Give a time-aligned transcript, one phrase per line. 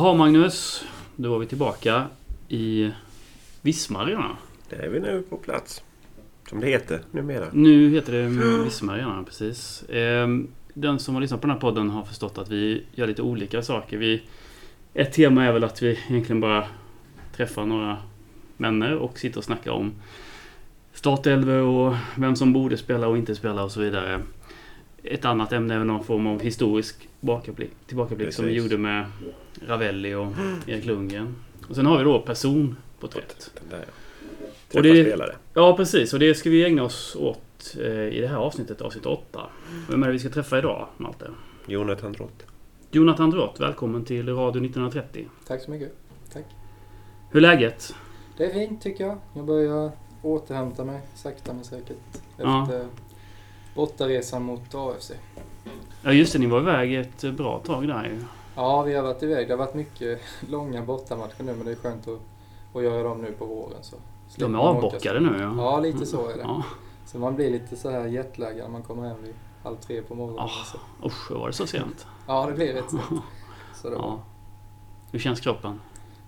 [0.00, 0.84] Jaha Magnus,
[1.16, 2.06] då är vi tillbaka
[2.48, 2.90] i
[3.62, 4.36] Vismarena.
[4.68, 5.82] Det är vi nu på plats.
[6.48, 7.46] Som det heter numera.
[7.52, 8.26] Nu heter det
[8.64, 9.84] Vismarena, precis.
[9.88, 13.22] Ehm, Den som har lyssnat på den här podden har förstått att vi gör lite
[13.22, 13.96] olika saker.
[13.96, 14.22] Vi,
[14.94, 16.64] ett tema är väl att vi egentligen bara
[17.36, 17.96] träffar några
[18.56, 19.92] vänner och sitter och snackar om
[20.92, 24.20] startelvor och vem som borde spela och inte spela och så vidare.
[25.02, 28.70] Ett annat ämne väl någon form av historisk tillbakablick, tillbakablick som vi Precis.
[28.72, 29.04] gjorde med
[29.66, 30.32] Ravelli och
[30.66, 31.34] Erik Lundgren.
[31.68, 33.50] Och sen har vi då personporträtt.
[33.60, 33.92] Den där, ja.
[34.66, 35.36] Och Träffa det- spelare.
[35.54, 36.12] Ja, precis.
[36.12, 39.40] Och det ska vi ägna oss åt eh, i det här avsnittet, avsnitt 8.
[39.90, 41.30] Vem är det vi ska träffa idag, Malte?
[41.66, 42.42] Jonathan Drott.
[42.90, 45.28] Jonathan Drott, välkommen till Radio 1930.
[45.46, 45.92] Tack så mycket.
[46.32, 46.44] Tack.
[47.30, 47.94] Hur är läget?
[48.36, 49.18] Det är fint tycker jag.
[49.34, 49.90] Jag börjar
[50.22, 51.96] återhämta mig sakta men säkert.
[52.36, 52.68] Ja.
[53.80, 55.12] Bortaresan mot AFC.
[56.02, 56.38] Ja, just det.
[56.38, 58.24] Ni var iväg ett eh, bra tag där ju.
[58.54, 59.48] Ja, vi har varit iväg.
[59.48, 62.20] Det har varit mycket långa bortamatcher nu men det är skönt att,
[62.74, 63.82] att göra dem nu på våren.
[63.82, 63.96] Så
[64.36, 65.54] De är avbockade nu ja.
[65.56, 66.42] Ja, lite så är det.
[66.42, 66.64] Ja.
[67.06, 70.14] Så man blir lite så här jetlaggad när man kommer hem vid halv tre på
[70.14, 70.44] morgonen.
[70.44, 70.64] Ah.
[70.64, 71.06] Så.
[71.06, 72.06] Usch, var det så sent?
[72.26, 73.02] Ja, det blir rätt sent.
[73.74, 74.04] Så det var.
[74.04, 74.20] Ja.
[75.12, 75.80] Hur känns kroppen?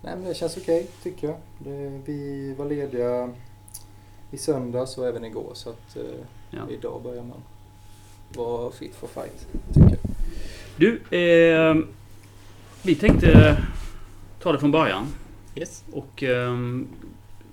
[0.02, 1.36] Nej men det känns okej tycker jag.
[1.58, 3.30] Det, vi var lediga
[4.30, 6.02] i söndags och även igår så att eh,
[6.56, 6.60] Ja.
[6.70, 7.38] idag börjar man
[8.36, 9.98] vara fit for fight tycker jag.
[10.76, 11.76] Du, eh,
[12.82, 13.56] vi tänkte
[14.40, 15.06] ta det från början.
[15.54, 15.84] Yes.
[15.92, 16.86] Och ehm,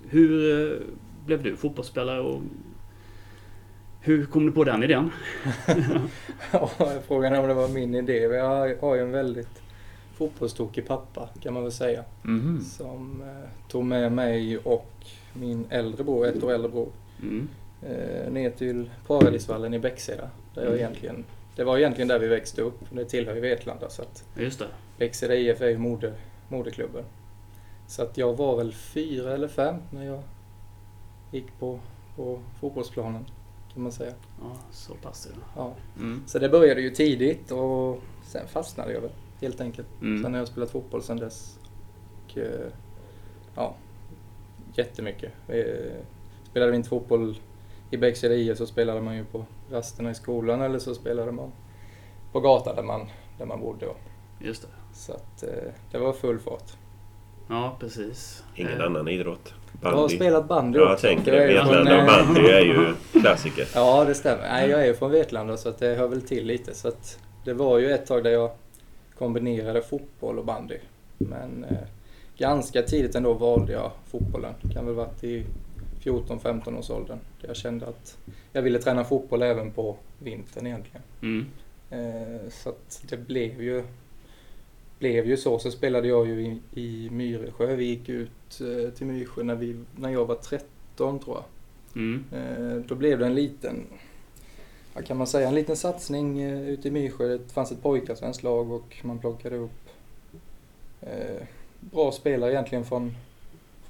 [0.08, 0.78] hur eh,
[1.26, 2.40] blev du fotbollsspelare och
[4.00, 5.10] hur kom du på den idén?
[6.52, 6.70] Ja,
[7.06, 8.18] frågan är om det var min idé.
[8.18, 9.62] Jag har- ju en väldigt
[10.14, 12.04] fotbollstokig pappa kan man väl säga.
[12.22, 12.60] Mhm.
[12.64, 14.90] Som eh, tog med mig och
[15.32, 16.88] min äldre bror, ett år äldre bror,
[17.22, 17.48] Mm.
[17.82, 20.30] Eh, ner till Paradisvallen i Bäcksida.
[20.54, 20.78] Där jag Mm.
[20.80, 21.24] egentligen,
[21.56, 22.78] det var egentligen där vi växte upp.
[22.90, 24.66] Det tillhör ju Vetlanda så att Just det.
[24.98, 26.14] Bäcksida IF är ju moder,
[26.48, 27.04] moderklubben.
[27.86, 30.22] Så att jag var väl fyra eller fem när jag
[31.32, 31.80] gick på,
[32.16, 33.24] på fotbollsplanen
[33.74, 34.12] kan man säga.
[34.42, 35.40] Ja, så pass det.
[35.56, 35.74] Ja.
[35.98, 36.22] Mm.
[36.26, 39.10] Så det började ju tidigt och sen fastnade jag väl
[39.40, 39.88] helt enkelt.
[40.00, 40.22] Mm.
[40.22, 41.58] Sen har jag spelat fotboll sen dess.
[42.24, 42.66] Och, eh,
[43.54, 43.74] ja,
[44.74, 45.32] jättemycket.
[45.48, 45.64] Eh,
[46.50, 47.38] Spelade vi inte fotboll
[47.90, 51.52] i Bäcksida IF så spelade man ju på rasterna i skolan eller så spelade man
[52.32, 53.08] på gatan där man,
[53.38, 53.86] där man bodde.
[54.40, 54.68] Just det.
[54.94, 56.72] Så att eh, det var full fart.
[57.48, 58.44] Ja, precis.
[58.56, 59.54] Ingen Eh, annan idrott.
[59.82, 60.16] Jag har Bandy.
[60.16, 61.06] spelat bandy Ja, jag också.
[61.06, 61.60] tänker det.
[61.62, 63.68] från, Vetlanda och eh, bandy är ju klassiker.
[63.74, 64.42] Ja, det stämmer.
[64.42, 66.74] Nej, jag är ju från Vetlanda så att det hör väl till lite.
[66.74, 68.50] Så att det var ju ett tag där jag
[69.18, 70.76] kombinerade fotboll och bandy.
[71.18, 71.76] Men eh,
[72.38, 74.54] ganska tidigt ändå valde jag fotbollen.
[74.74, 75.44] Kan väl varit i
[76.02, 77.18] 14-15 års åldern.
[77.40, 78.18] Jag kände att
[78.52, 81.02] jag ville träna fotboll även på vintern egentligen.
[81.22, 81.46] Mm.
[81.90, 82.74] Eh, så
[83.08, 83.82] det blev ju,
[84.98, 85.58] blev ju så.
[85.58, 87.76] Så spelade jag ju i, i Myresjö.
[87.76, 91.44] Vi gick ut eh, till Myresjö när, vi, när jag var 13 tror jag.
[92.02, 92.24] Mm.
[92.32, 93.86] Eh, Då blev det en liten,
[94.94, 97.28] vad kan man säga, en liten satsning ute i Myrsjö.
[97.28, 99.70] Det fanns ett pojkarsvenskt lag och man plockade upp
[101.80, 103.16] bra spelare egentligen från,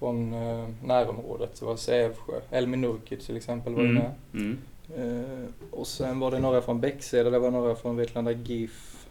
[0.01, 1.61] från eh, närområdet.
[1.61, 3.95] Det var Sävsjö, Elmin Nurkic till exempel var Mm.
[3.95, 4.11] med.
[4.35, 4.59] Mm.
[4.97, 9.07] Eh, och sen var det några från Bäckseda, det var några från Vetlanda GIF.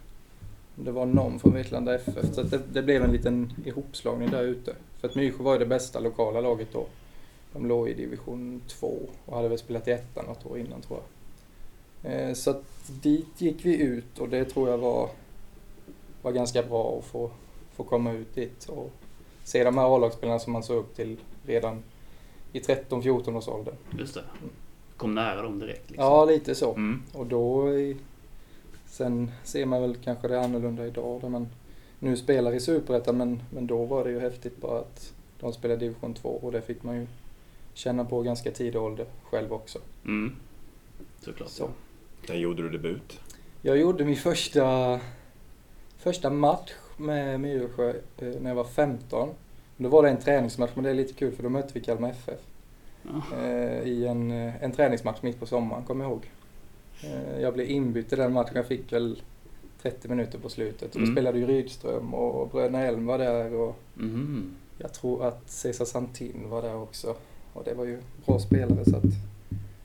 [0.74, 2.34] Det var någon från Vetlanda FF.
[2.34, 4.74] Så det, det blev en liten ihopslagning där ute.
[5.00, 6.86] För att Myrsjö var ju det bästa lokala laget då.
[7.52, 10.98] De låg i division 2 och hade väl spelat i ettan något år innan tror
[12.02, 12.12] jag.
[12.12, 12.64] Eh, så att
[13.02, 15.08] dit gick vi ut och det tror jag var,
[16.22, 17.30] var ganska bra att få,
[17.76, 18.90] få komma ut dit och
[19.50, 21.16] se de här A-lagsspelarna som man såg upp till
[21.46, 21.82] redan
[22.52, 23.74] i 13-14 års ålder.
[23.98, 24.24] Just det.
[24.96, 25.90] Kom nära dem direkt.
[25.90, 26.06] Liksom.
[26.06, 26.74] Ja, lite så.
[26.74, 27.02] Mm.
[27.12, 27.68] Och då
[28.86, 31.48] sen ser man väl kanske det annorlunda idag där man
[31.98, 35.80] nu spelar i Superettan men, men då var det ju häftigt bara att de spelade
[35.80, 37.06] division 2 och det fick man ju
[37.74, 39.78] känna på ganska tidig ålder själv också.
[40.04, 40.36] Mm.
[41.20, 41.48] Såklart.
[41.48, 41.68] Så.
[42.28, 43.20] När gjorde du debut?
[43.62, 45.00] Jag gjorde min första,
[45.98, 49.28] första match med Myresjö eh, när jag var 15.
[49.76, 52.10] Då var det en träningsmatch men det är lite kul för då mötte vi Kalmar
[52.10, 52.40] FF.
[53.42, 56.30] Eh, i en, eh, en träningsmatch mitt på sommaren, kommer jag ihåg.
[57.04, 59.22] Eh, jag blev inbytt i den matchen, jag fick väl
[59.82, 60.82] 30 minuter på slutet.
[60.94, 61.14] Och då Mm.
[61.14, 64.54] spelade ju Rydström och Bröderna Elm var där och Mhm.
[64.78, 67.14] jag tror att Cesar Santin var där också.
[67.52, 69.02] Och det var ju bra spelare så att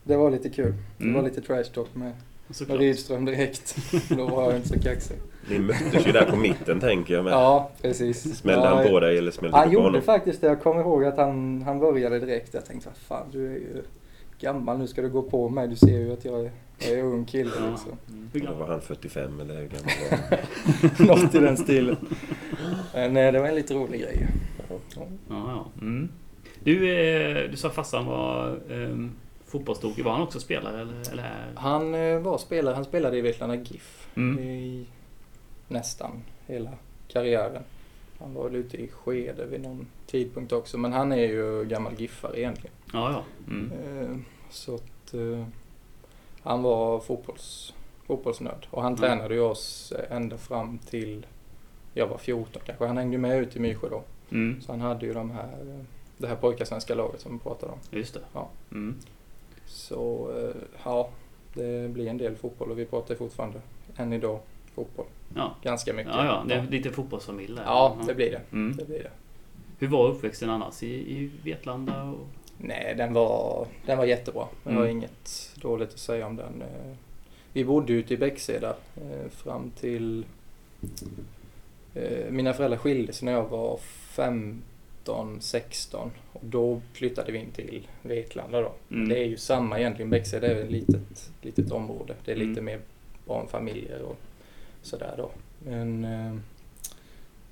[0.03, 0.73] det var lite kul.
[0.97, 1.15] Det Mm.
[1.15, 2.11] var lite trash talk med,
[2.47, 2.79] med Såklart.
[2.79, 3.75] Rydström direkt.
[4.09, 5.17] då var jag inte så kaxig.
[5.49, 7.33] Ni möttes ju där på mitten tänker jag med.
[7.33, 8.37] Ja, precis.
[8.37, 10.01] Smällde ja, han på dig eller smällde Han du på gjorde honom?
[10.01, 10.47] faktiskt det.
[10.47, 12.53] Jag kommer ihåg att han, han började direkt.
[12.53, 13.83] Jag tänkte, vad fan, du är ju
[14.39, 15.67] gammal nu ska du gå på mig?
[15.67, 17.69] Du ser ju att jag är, jag är ung kille Ja.
[17.69, 17.91] liksom.
[18.09, 18.45] Mm.
[18.47, 20.17] Då var han 45 eller hur gammal var
[20.97, 21.07] han?
[21.23, 21.97] Något i den stilen.
[22.93, 24.27] Men eh, det var en lite rolig grej.
[24.69, 24.75] Ja.
[24.95, 25.65] Ja, ja.
[25.81, 26.09] Mm.
[26.63, 28.95] Du, eh, du sa farsan var eh,
[29.57, 30.03] fotbollstokig.
[30.05, 30.81] Var han också spelare?
[30.81, 31.51] Eller, eller?
[31.55, 34.39] Han eh, var spelare, han spelade i Vetlanda GIF Mm.
[34.43, 34.85] i
[35.67, 36.11] nästan
[36.47, 36.69] hela
[37.07, 37.63] karriären.
[38.19, 41.93] Han var väl ute i skede vid någon tidpunkt också, men han är ju gammal
[41.97, 42.75] giffare egentligen.
[42.93, 43.23] Ja, ja.
[43.53, 43.71] Mm.
[43.71, 44.17] Eh,
[44.49, 45.45] Så att eh,
[46.43, 47.73] han var fotbolls,
[48.07, 49.01] fotbollsnörd och han Mm.
[49.01, 51.25] tränade ju oss ända fram till
[51.93, 52.85] jag var 14 kanske.
[52.85, 54.03] Han hängde med ut i Myrsjö då.
[54.31, 54.61] Mm.
[54.61, 55.83] Så han hade ju de här,
[56.17, 57.79] det här pojkasvenska laget som vi pratade om.
[57.91, 58.19] Just det.
[58.33, 58.49] Ja.
[58.71, 58.95] Mm.
[59.67, 61.09] Så eh, ja,
[61.53, 63.61] det blir en del fotboll och vi pratar fortfarande
[63.97, 64.39] än idag
[64.75, 65.05] fotboll.
[65.35, 65.55] Ja.
[65.63, 66.13] Ganska mycket.
[66.13, 66.43] Ja, ja.
[66.47, 67.63] Det är lite fotbollsfamilj där.
[67.63, 68.41] Ja, det blir det.
[68.51, 68.77] Mm.
[68.77, 69.11] det blir det.
[69.79, 72.03] Hur var uppväxten annars i, i Vetlanda?
[72.03, 72.27] Och...
[72.57, 74.47] Nej, den var, den var jättebra.
[74.63, 74.97] Jag har Mm.
[74.97, 76.61] inget dåligt att säga om den.
[76.61, 76.95] Eh,
[77.53, 80.25] Vi bodde ute i Bäckseda eh, fram till...
[82.29, 84.61] Mina föräldrar skilde sig när jag var 15,
[85.39, 88.71] 16 och då flyttade vi in till Vetlanda då.
[88.91, 89.09] Mm.
[89.09, 90.09] Det är ju samma egentligen.
[90.09, 92.13] Bäckseda är ett litet, litet område.
[92.25, 92.65] Det är lite Mm.
[92.65, 92.79] mer
[93.25, 94.17] barnfamiljer och
[94.81, 95.31] sådär då.
[95.65, 96.35] Men eh,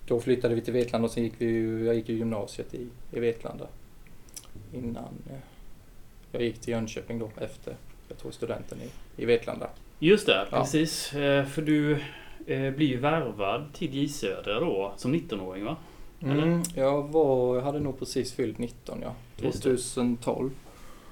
[0.08, 2.88] då flyttade vi till Vetlanda och sen gick vi ju, jag gick i gymnasiet i,
[3.12, 3.68] i Vetlanda.
[4.74, 5.38] Innan eh,
[6.32, 7.76] jag gick till Jönköping då efter
[8.08, 9.70] jag tog studenten i, i Vetlanda.
[10.00, 10.58] Just det, Ja.
[10.60, 11.14] precis.
[11.14, 11.98] Eh, För du
[12.48, 15.78] blir ju värvad till J Södra då som 19-åring va?
[16.24, 19.16] Mm, jag, var, jag hade nog precis fyllt 19 ja.
[19.38, 19.70] Just det.
[19.70, 20.52] 2012.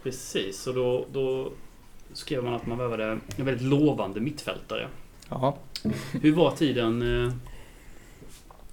[0.04, 1.52] Precis, och då, då
[2.14, 3.06] skrev man att man värvade
[3.38, 4.88] en väldigt lovande mittfältare.
[5.30, 5.58] Ja.
[6.22, 7.34] Hur var tiden eh,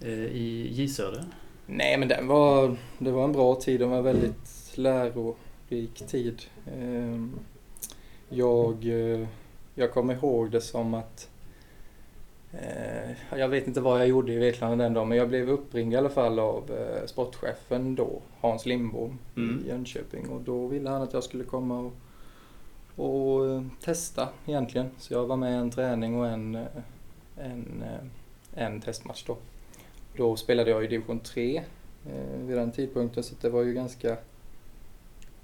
[0.01, 1.25] eh, i J Södra?
[1.67, 3.81] Nej men den var, det var en bra tid.
[3.81, 6.43] Det var en väldigt lärorik tid.
[6.75, 7.33] Ehm,
[8.29, 9.27] Jag, eh,
[9.75, 11.29] jag kommer ihåg det som att
[13.31, 15.97] jag vet inte vad jag gjorde i Vetlanda den dagen men jag blev uppringd i
[15.97, 19.63] alla fall av eh, sportchefen då, Hans Lindbom Mm.
[19.65, 21.93] i Jönköping och då ville han att jag skulle komma och,
[23.05, 24.91] och eh, testa egentligen.
[24.99, 26.63] Så jag var med i en träning och en, eh,
[27.37, 29.37] en, eh, en testmatch då.
[30.17, 31.63] Då spelade jag i division 3
[32.07, 34.17] eh, vid den tidpunkten så det var ju ganska...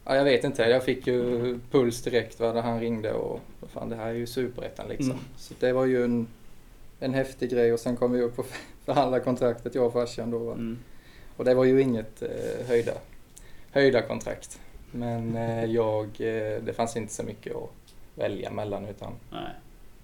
[0.04, 3.40] Ja, jag vet inte, jag fick ju puls direkt va, när han ringde och
[3.72, 5.10] fan det här är ju superettan liksom.
[5.10, 5.24] Mm.
[5.36, 6.26] Så det var ju en,
[7.04, 8.46] en häftig grej och sen kom vi upp och
[8.84, 10.50] förhandla kontraktet jag och farsan då.
[10.50, 10.78] Mm.
[11.36, 12.92] Och det var ju inget eh, höjda,
[13.70, 14.60] höjda kontrakt.
[14.90, 17.70] Men eh, jag, eh, det fanns inte så mycket att
[18.14, 19.50] välja mellan utan Nej.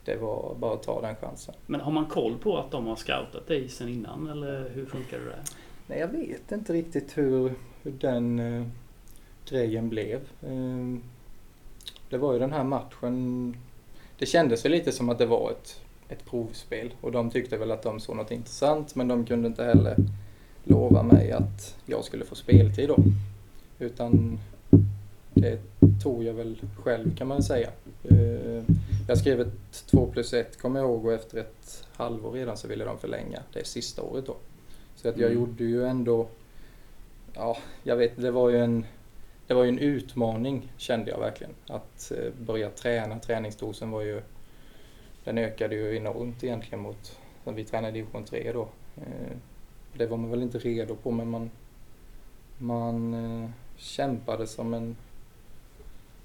[0.05, 1.55] det var bara att ta den chansen.
[1.67, 5.19] Men har man koll på att de har scoutat dig sen innan eller hur funkar
[5.19, 5.43] det där?
[5.87, 7.53] Nej, jag vet inte riktigt hur,
[7.83, 8.67] hur den eh,
[9.49, 10.21] grejen blev.
[10.43, 10.99] Eh,
[12.11, 13.57] det var ju den här matchen.
[14.19, 15.81] Det kändes väl lite som att det var ett,
[16.11, 19.65] ett provspel och de tyckte väl att de såg något intressant men de kunde inte
[19.65, 19.97] heller
[20.65, 22.97] lova mig att jag skulle få speltid då.
[23.79, 24.39] Utan
[25.35, 25.59] det
[26.03, 27.71] tog jag väl själv kan man säga.
[28.05, 28.63] Eh,
[29.09, 32.69] jag skrev ett 2 plus 1 kommer jag ihåg och efter ett halvår redan så
[32.69, 34.37] ville de förlänga det sista året då.
[34.97, 35.41] Så att jag Mm.
[35.43, 36.27] gjorde ju ändå,
[37.35, 38.85] ja, jag vet, det var ju en,
[39.47, 41.53] det var ju en utmaning kände jag verkligen.
[41.67, 44.23] Att eh, börja träna, träningsdosen var ju,
[45.25, 48.69] den ökade ju enormt egentligen mot, när vi tränade i division 3 då.
[48.97, 49.37] Eh,
[49.95, 51.51] det var man väl inte redo på men man,
[52.59, 54.97] man eh, kämpade som en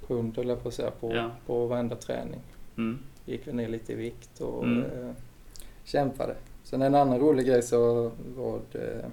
[0.08, 1.32] hund höll jag på att säga på, Ja.
[1.46, 2.40] på varenda träning.
[2.78, 3.00] Mm.
[3.26, 4.84] Gick väl ner lite i vikt och Mm.
[4.84, 5.12] eh,
[5.84, 6.36] kämpade.
[6.64, 9.06] Sen en annan rolig grej så var det...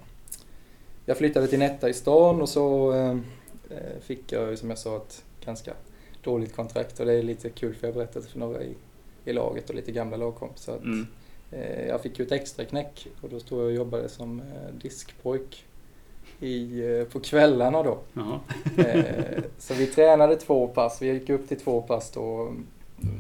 [1.07, 3.17] Jag flyttade till Netta i stan och så eh,
[4.01, 5.73] fick jag som jag sa ett ganska
[6.23, 8.75] dåligt kontrakt och det är lite kul för jag berättade för några i,
[9.25, 11.07] i laget och lite gamla lagkompisar Mm.
[11.51, 14.75] eh, jag fick ju ett extra knäck och då stod jag och jobbade som eh,
[14.83, 15.65] diskpojk
[16.41, 17.99] i, eh, på kvällarna då.
[19.59, 22.53] Så vi tränade två pass, vi gick upp till två pass då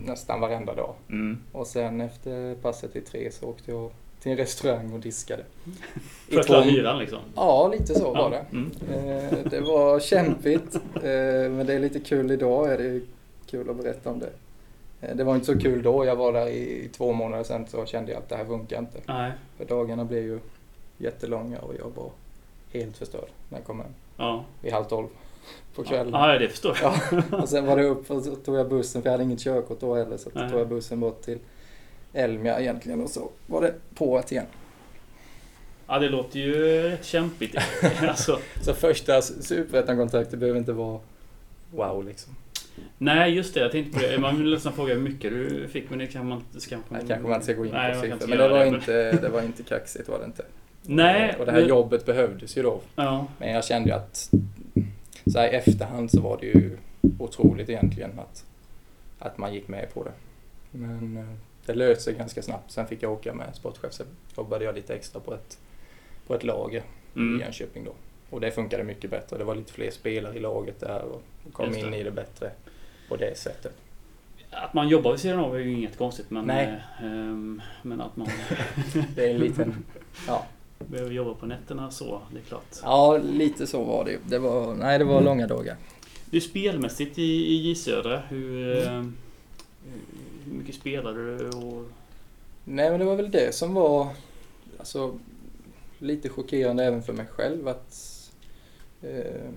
[0.06, 0.94] nästan varenda dag.
[1.09, 1.38] Mm.
[1.52, 3.90] Och sen efter passet i tre så åkte jag
[4.21, 5.42] till en restaurang och diskade.
[6.30, 7.18] För att klara hyran liksom?
[7.35, 8.44] Ja, lite så var det.
[8.52, 8.71] Mm.
[9.50, 10.76] Det var kämpigt,
[11.50, 12.73] men det är lite kul idag.
[12.73, 13.00] Är det
[13.47, 14.30] kul att berätta om det.
[15.02, 16.04] Eh, Det var inte så kul då.
[16.04, 18.99] Jag var där i två månader sen så kände jag att det här funkar inte.
[19.06, 19.32] Nej.
[19.56, 20.38] För dagarna blev ju
[20.99, 22.11] jättelånga och jag var
[22.73, 23.90] helt förstörd när jag kom hem.
[24.16, 24.44] Ja.
[24.61, 25.06] Vid halv tolv
[25.75, 26.12] på kvällen.
[26.12, 26.94] Ja, det förstår jag.
[27.30, 29.40] Ja, och sen var det upp och så tog jag bussen, för jag hade inget
[29.40, 30.16] körkort då heller.
[30.16, 31.38] Så tog jag bussen bort till
[32.12, 34.47] Elmia egentligen och så var det på igen.
[35.87, 37.56] Ja, det låter ju rätt kämpigt.
[38.09, 41.00] alltså, Så första superettan-kontraktet behöver inte vara
[41.71, 42.35] wow liksom.
[42.99, 43.61] Nej, just det.
[43.61, 44.19] Jag tänkte på det.
[44.19, 46.69] Man vill nästan fråga hur mycket du fick, men det kan man inte...
[46.69, 48.29] Kanske, Nej, kanske man inte ska gå in Nej, på man kan siffror.
[48.37, 50.45] Men det var, det, men- inte, det var inte kaxigt var det inte.
[50.83, 51.37] Nej.
[51.38, 52.81] Och det här men- jobbet behövdes ju då.
[52.97, 53.26] Ja.
[53.38, 54.31] Men jag kände ju att
[55.26, 56.76] så här i efterhand så var det ju
[57.19, 58.45] otroligt egentligen att,
[59.19, 60.12] att man gick med på det.
[60.79, 61.25] Men eh,
[61.67, 62.71] det löste sig ganska snabbt.
[62.73, 63.93] Sen fick jag åka med sportchef.
[63.93, 64.05] Så
[64.37, 65.59] jobbade jag lite extra på ett,
[66.26, 66.79] på ett lager
[67.14, 67.41] i Mm.
[67.41, 67.93] Jönköping då.
[68.32, 69.38] Och det funkade mycket bättre.
[69.38, 71.22] Det var lite fler spelare i laget där och
[71.52, 72.50] kom in i det bättre
[73.08, 73.72] på det sättet.
[74.50, 76.44] Att man jobbar vid sidan av är ju inget konstigt, men...
[76.44, 76.82] Nej.
[77.02, 78.28] ehm, men att man
[79.14, 79.84] Det är en liten...
[80.26, 80.46] Ja,
[80.78, 82.76] behöver jobba på nätterna så, det är klart.
[82.82, 84.18] ja lite så var det.
[84.28, 85.76] Det var, nej, det var långa dagar.
[86.30, 89.02] Du spelmässigt i, i J Södra, hur, eh,
[90.44, 91.48] hur mycket spelade du?
[91.48, 91.84] Och,
[92.64, 94.08] Nej men det var väl det som var
[94.78, 95.18] alltså,
[95.98, 98.12] lite chockerande även för mig själv att
[99.02, 99.50] eh,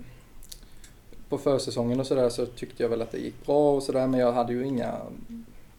[1.30, 4.20] på försäsongen och sådär så tyckte jag väl att det gick bra och sådär men
[4.20, 5.02] jag hade ju inga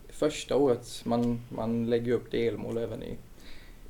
[0.08, 3.16] första året, man, man lägger ju upp delmål även i,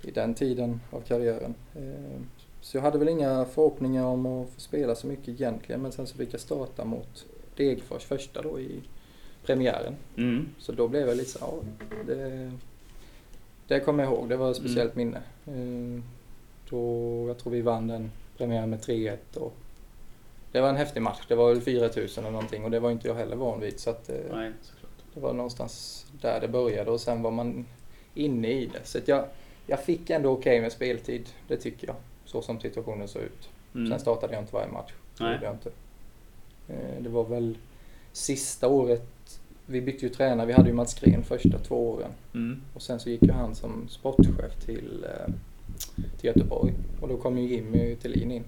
[0.03, 1.55] i den tiden av karriären.
[1.75, 2.21] Eh,
[2.61, 6.07] så jag hade väl inga förhoppningar om att få spela så mycket egentligen men sen
[6.07, 8.81] så fick jag starta mot Degerfors första då i
[9.45, 9.95] premiären.
[10.17, 10.49] mm.
[10.59, 11.55] Så då blev jag lite så ja,
[12.07, 12.53] det,
[13.69, 14.29] det kommer jag ihåg.
[14.29, 15.23] Det var ett speciellt minne.
[15.47, 16.03] Eh,
[16.71, 19.55] Då, jag tror vi vann den premiären med 3-1 och
[20.53, 21.21] det var en häftig match.
[21.29, 23.81] Det var väl 4000 eller någonting och det var inte jag heller van vid.
[23.81, 24.53] Så att, eh, Nej,
[25.15, 27.67] det var någonstans där det började och sen var man
[28.15, 28.81] inne i det.
[28.85, 29.25] Så att jag,
[29.67, 31.97] jag fick ändå okej med speltid, det tycker jag.
[32.25, 33.49] Så som situationen såg ut.
[33.75, 33.91] Mm.
[33.91, 34.93] Sen startade jag inte varje match.
[35.19, 35.39] Det Nej.
[35.43, 35.71] jag inte.
[36.69, 37.59] Eh, Det var väl
[38.13, 42.11] sista året, vi bytte ju tränare, vi hade ju Mats Gren första två åren.
[42.35, 42.61] Mm.
[42.75, 45.33] Och sen så gick ju han som sportchef till, eh,
[46.19, 46.73] till Göteborg.
[47.01, 48.45] Och då kom ju Jimmy Thelin in.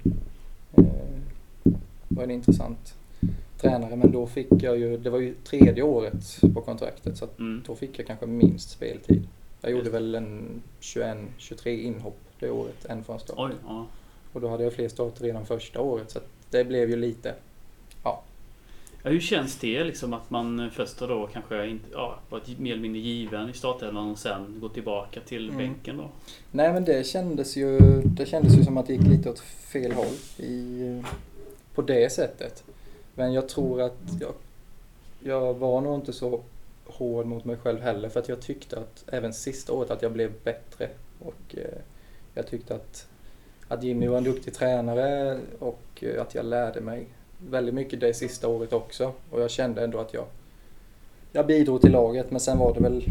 [2.18, 2.94] Var en intressant
[3.60, 7.62] tränare men då fick jag ju, det var ju tredje året på kontraktet så Mm.
[7.66, 9.28] då fick jag kanske minst speltid.
[9.60, 13.36] Jag gjorde väl en 21-23 inhopp det året, en från start.
[13.38, 13.86] Oj, ja.
[14.32, 16.18] Och då hade jag fler starter redan första året så
[16.50, 17.34] det blev ju lite,
[18.04, 18.22] ja.
[19.04, 23.00] Hur känns det liksom att man först då kanske inte, ja, varit mer eller mindre
[23.00, 25.58] given i startelvan och sen gå tillbaka till Mm.
[25.58, 26.08] bänken då?
[26.50, 29.92] Nej men det kändes ju, det kändes ju som att det gick lite åt fel
[29.92, 31.02] håll i,
[31.78, 32.64] på det sättet.
[33.14, 34.32] Men jag tror att jag,
[35.20, 36.40] jag var nog inte så
[36.86, 40.12] hård mot mig själv heller för att jag tyckte att även sista året att jag
[40.12, 40.88] blev bättre.
[41.18, 41.78] Och eh,
[42.34, 43.08] jag tyckte att,
[43.68, 47.06] att Jimmy var en duktig tränare och eh, att jag lärde mig
[47.50, 49.12] väldigt mycket det sista året också.
[49.30, 50.24] Och jag kände ändå att jag,
[51.32, 53.04] jag bidrog till laget men sen var det väl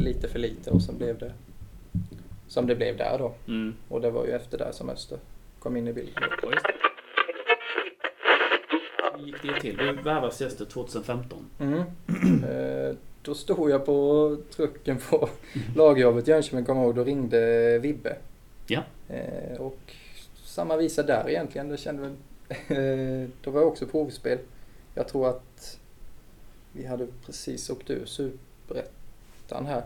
[0.00, 1.32] lite för lite och sen blev det
[2.48, 3.32] som det blev där då.
[3.48, 3.74] Mm.
[3.88, 5.18] Och det var ju efter där som Öster
[5.58, 6.22] kom in i bilden.
[9.26, 9.76] Gick det till?
[9.76, 11.38] Du värvades i Öster 2015.
[11.58, 11.82] Mm.
[12.48, 15.28] Eh, då stod jag på trucken på
[15.76, 18.16] lagjobbet i Jönköping, kommer ihåg, då ringde Vibbe.
[18.66, 18.82] Ja.
[19.08, 19.78] Eh, och
[20.44, 21.68] samma visa där egentligen.
[21.68, 22.12] Det kände väl,
[22.48, 24.38] eh, då var jag också provspel.
[24.94, 25.78] Jag tror att
[26.72, 29.82] vi hade precis åkt ur superettan här.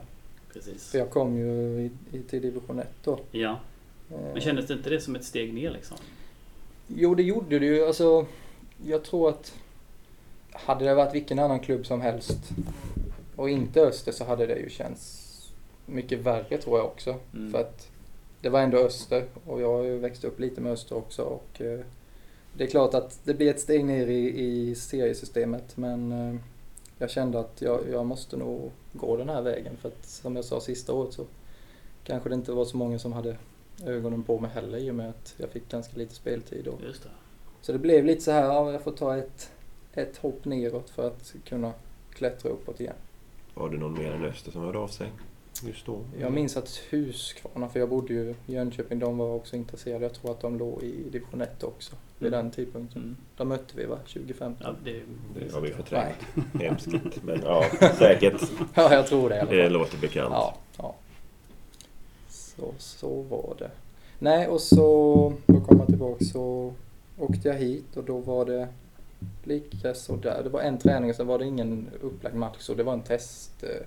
[0.53, 0.91] Precis.
[0.91, 3.21] För jag kom ju i, i, till division 1 då.
[3.31, 3.61] Ja.
[4.09, 5.97] Men kändes det inte det som ett steg ner liksom?
[6.87, 7.87] Jo, det gjorde det ju.
[7.87, 8.27] Alltså,
[8.85, 9.55] jag tror att
[10.53, 12.39] hade det varit vilken annan klubb som helst
[13.37, 15.23] och inte Öster så hade det ju känts
[15.87, 17.17] mycket värre tror jag också.
[17.35, 17.53] Mm.
[17.53, 17.89] För att
[18.41, 21.23] det var ändå Öster och jag har ju växt upp lite med Öster också.
[21.23, 21.81] Och, eh,
[22.57, 26.41] det är klart att det blir ett steg ner i, i seriesystemet men eh,
[26.99, 29.77] jag kände att jag, jag måste nog gå den här vägen.
[29.77, 31.25] För att som jag sa sista året så
[32.05, 33.37] kanske det inte var så många som hade
[33.85, 36.69] ögonen på mig heller i och med att jag fick ganska lite speltid.
[36.69, 37.09] Och, Just det.
[37.67, 39.51] Så det blev lite så här, ja, jag får ta ett,
[39.95, 41.73] ett hopp neråt för att kunna
[42.11, 42.95] klättra uppåt igen.
[43.55, 45.09] Var det någon mer än Öster som hörde av sig
[45.63, 45.99] just då?
[46.21, 50.05] Jag minns att Huskvarna, för jag bodde ju i Jönköping, de var också intresserade.
[50.05, 52.45] Jag tror att de låg i division 1 också vid Mm.
[52.45, 53.03] den tidpunkten.
[53.03, 53.17] Mm.
[53.37, 53.97] De mötte vi va?
[54.13, 54.57] 2015?
[54.67, 55.01] Ja, det,
[55.47, 56.17] Det har vi förträngt.
[56.61, 56.89] Hemskt.
[57.23, 57.65] Men ja,
[57.99, 58.43] säkert.
[58.75, 59.73] Ja, jag tror det i alla Det fall.
[59.73, 60.31] låter bekant.
[60.33, 60.95] Ja, ja.
[62.29, 63.71] Så, så var det.
[64.19, 66.73] Nej, och så, då kom jag tillbaka så
[67.19, 68.69] åkte jag hit och då var det
[69.45, 70.43] lika så där.
[70.43, 73.03] Det var en träning och sen var det ingen upplagd match så det var en
[73.03, 73.87] test, eh,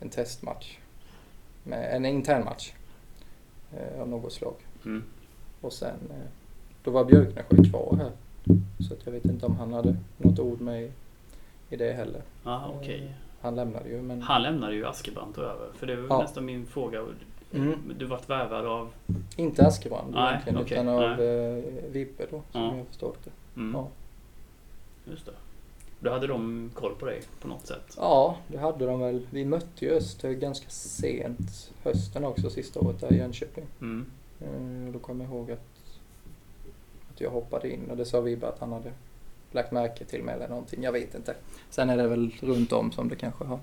[0.00, 0.78] en testmatch.
[1.62, 2.72] Med, en intern match
[3.76, 4.54] eh, av något slag.
[4.84, 5.02] Mm.
[5.60, 6.28] Och sen, eh,
[6.84, 8.12] då var Björknesjö kvar här.
[8.88, 10.90] Så att jag vet inte om han hade något ord med i,
[11.70, 12.22] i det heller.
[12.44, 13.14] Ja, okej.
[13.40, 14.22] Han lämnade ju men...
[14.22, 15.68] Han lämnade ju Askebrand tog över.
[15.74, 16.22] För det var Ja.
[16.22, 17.02] nästan min fråga.
[17.54, 17.92] Mm.
[17.98, 18.92] Du vart värvad av...
[19.36, 21.58] Inte Askebrand Nej, egentligen okej, utan av nej.
[21.58, 22.76] eh, Vibbe då som Ja.
[22.76, 23.60] jag förstått det.
[23.60, 23.74] Mm.
[23.74, 23.88] Ja.
[25.10, 25.32] Just det.
[26.00, 27.94] Då hade de koll på dig på något sätt?
[27.96, 29.26] Ja, det hade de väl.
[29.30, 33.64] Vi mötte ju Öster ganska sent hösten också, sista året där i Jönköping.
[33.80, 34.06] Mm.
[34.40, 35.60] Eh, Då kommer jag ihåg att,
[37.14, 38.92] att jag hoppade in och det sa Vibbe att han hade
[39.52, 40.82] lagt märke till mig eller någonting.
[40.82, 41.34] Jag vet inte.
[41.70, 43.58] Sen är det väl runt om som det kanske har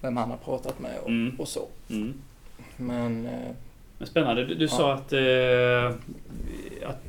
[0.00, 1.36] vem han har pratat med och, Mm.
[1.40, 1.66] och så.
[1.90, 2.14] Mm.
[2.78, 3.50] Men eh,
[3.98, 4.44] Men spännande.
[4.44, 4.70] Du, du Ja.
[4.70, 5.86] sa att, eh,
[6.90, 7.02] att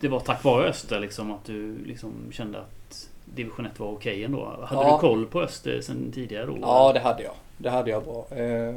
[0.00, 4.24] det var tack vare Öster liksom att du liksom kände att division 1 var okej
[4.24, 4.44] ändå.
[4.62, 4.94] Hade Ja.
[4.94, 6.58] du koll på Öster sen tidigare då?
[6.60, 7.32] ja, det hade jag.
[7.58, 8.26] Det hade jag bra.
[8.38, 8.74] Eh,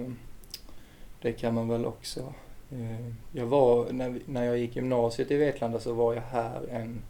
[1.21, 2.33] Det kan man väl också.
[2.71, 7.01] eh, Jag var, när, när jag gick gymnasiet i Vetlanda så var jag här en,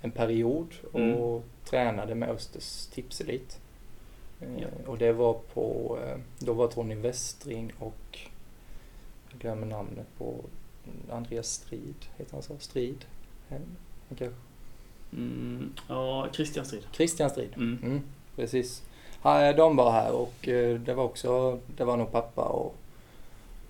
[0.00, 1.40] en period och Mm.
[1.64, 3.58] tränade med Östers tipselit.
[4.40, 4.66] Eh, Ja.
[4.86, 8.18] Och det var på, eh, då var Tony Westring och
[9.34, 10.44] jag glömmer namnet på
[11.10, 12.58] Andreas Strid, heter han så?
[12.58, 13.04] Strid?
[13.50, 13.56] Eh,
[14.08, 14.36] han kanske-
[15.12, 16.82] Mm, ja, Christian Strid.
[16.92, 17.52] Christian Strid.
[17.56, 17.78] Mm.
[17.82, 18.00] Mm,
[18.36, 18.82] precis.
[19.22, 22.74] Ja, de var här och eh, det var också, det var nog pappa och,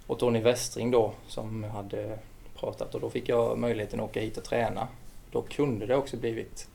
[0.06, 2.18] och Tony Westring då som hade
[2.54, 4.88] pratat och då fick jag möjligheten att åka hit och träna.
[5.30, 6.68] Då kunde det också blivit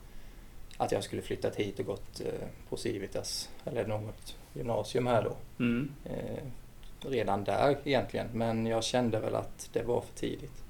[0.77, 5.35] att jag skulle flyttat hit och gått eh, på Civitas eller något gymnasium här då.
[5.63, 5.91] Mm.
[7.01, 10.63] Redan där egentligen men jag kände väl att det var för tidigt.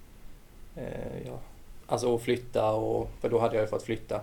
[0.75, 0.83] Eh,
[1.25, 1.39] ja.
[1.87, 4.21] Alltså att flytta och, för då hade jag ju fått flytta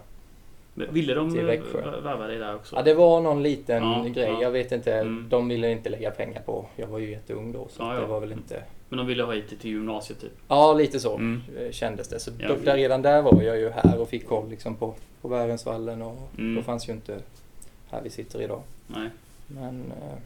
[0.74, 2.76] Men Ville de eh, värva dig där också?
[2.76, 4.28] Ja, det var någon liten Ja, grej.
[4.28, 4.42] ja.
[4.42, 4.94] Jag vet inte.
[4.94, 5.26] Mm.
[5.28, 6.66] De ville inte lägga pengar på.
[6.76, 8.62] Jag var ju jätteung då så Ja, det var väl inte...
[8.88, 10.32] Men de ville ha hit dig till gymnasiet typ?
[10.48, 11.42] Ja, lite så Mm.
[11.58, 12.20] eh, kändes det.
[12.20, 15.28] Så då, där, redan där var jag ju här och fick koll liksom på, på
[15.28, 16.54] Värensvallen och Mm.
[16.54, 17.18] då fanns ju inte
[17.90, 18.62] här vi sitter idag.
[18.86, 19.08] Nej.
[19.46, 20.18] Men, eh,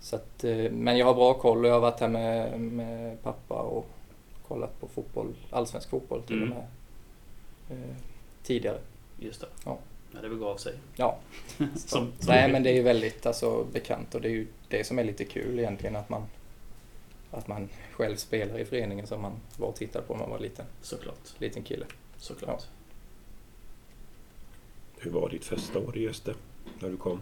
[0.00, 3.22] så att, eh, men jag har bra koll och jag har varit här med, med
[3.22, 3.86] pappa och
[4.48, 6.52] kollat på fotboll, allsvensk fotboll till Mm.
[6.52, 6.66] och med
[7.78, 7.96] eh,
[8.42, 8.78] tidigare.
[9.18, 9.46] Just det.
[9.64, 9.78] Ja.
[10.12, 10.74] När det begav sig.
[10.96, 11.18] Ja.
[11.76, 14.98] Som, Nej men det är ju väldigt alltså, bekant och det är ju det som
[14.98, 16.22] är lite kul egentligen att man
[17.30, 20.38] att man själv spelar i föreningen som man var och tittade på när man var
[20.38, 21.34] liten, Såklart.
[21.38, 21.86] liten kille.
[22.18, 22.62] Såklart.
[24.98, 26.34] Hur var ditt första år i Öster?
[26.80, 27.20] När du kom?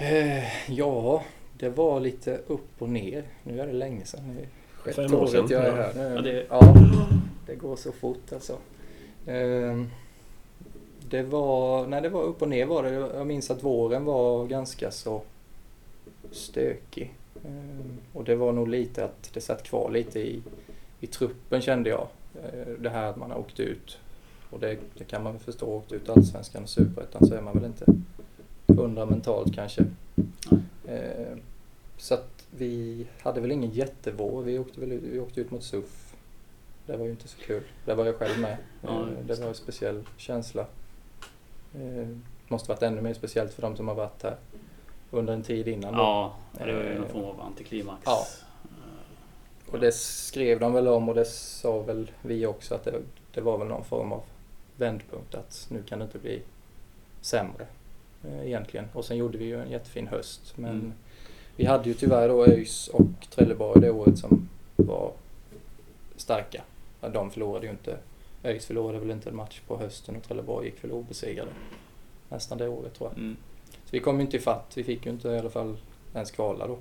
[0.00, 1.22] Eh, ja,
[1.58, 3.24] det var lite upp och ner.
[3.42, 4.34] Nu är det länge sedan.
[4.36, 4.48] Det är
[4.82, 5.82] sjätte Fem år året jag är ja.
[5.82, 6.14] här nu.
[6.14, 6.74] Ja, det- ja,
[7.46, 8.52] det går så fort alltså.
[9.26, 9.82] Eh,
[11.10, 12.90] det var, nej det var upp och ner var det.
[12.90, 15.22] Jag minns att våren var ganska så
[16.30, 17.14] stökig.
[17.44, 20.42] Eh, och det var nog lite att det satt kvar lite i,
[21.00, 22.06] i truppen kände jag.
[22.44, 23.98] Eh, det här att man har åkt ut.
[24.50, 25.66] Och det, det kan man väl förstå.
[25.66, 27.84] Åkt ut Allsvenskan och Superettan så är man väl inte
[28.82, 29.84] hundra mentalt kanske.
[30.88, 31.36] Eh,
[31.96, 34.42] så att vi hade väl ingen jättevår.
[34.42, 36.14] Vi åkte, väl, vi åkte ut mot SUF.
[36.86, 37.62] Det var ju inte så kul.
[37.84, 38.56] Där var jag själv med.
[38.82, 40.66] Ja, Eh, det var en speciell känsla.
[41.74, 42.08] Eh,
[42.48, 44.36] måste varit ännu mer speciellt för de som har varit här
[45.10, 45.92] under en tid innan.
[45.94, 45.98] då.
[46.00, 48.02] Ja, det var ju någon Eh, form av antiklimax.
[48.06, 48.26] ja.
[49.72, 52.94] Och det skrev de väl om och det sa väl vi också att det,
[53.34, 54.22] det var väl någon form av
[54.76, 56.42] vändpunkt att nu kan det inte bli
[57.20, 57.66] sämre eh,
[58.42, 58.86] egentligen.
[58.92, 60.92] Och sen gjorde vi ju en jättefin höst men Mm.
[61.56, 65.12] vi hade ju tyvärr då ÖIS och Trelleborg det året som var
[66.16, 66.62] starka.
[67.00, 67.98] De förlorade ju inte.
[68.44, 71.50] ÖIS förlorade väl inte en match på hösten och Trelleborg gick väl obesegrade
[72.28, 73.18] nästan det året tror jag.
[73.18, 73.36] Mm.
[73.84, 74.72] Så vi kom ju inte ifatt.
[74.74, 75.76] Vi fick ju inte i alla fall
[76.14, 76.78] ens kvala då.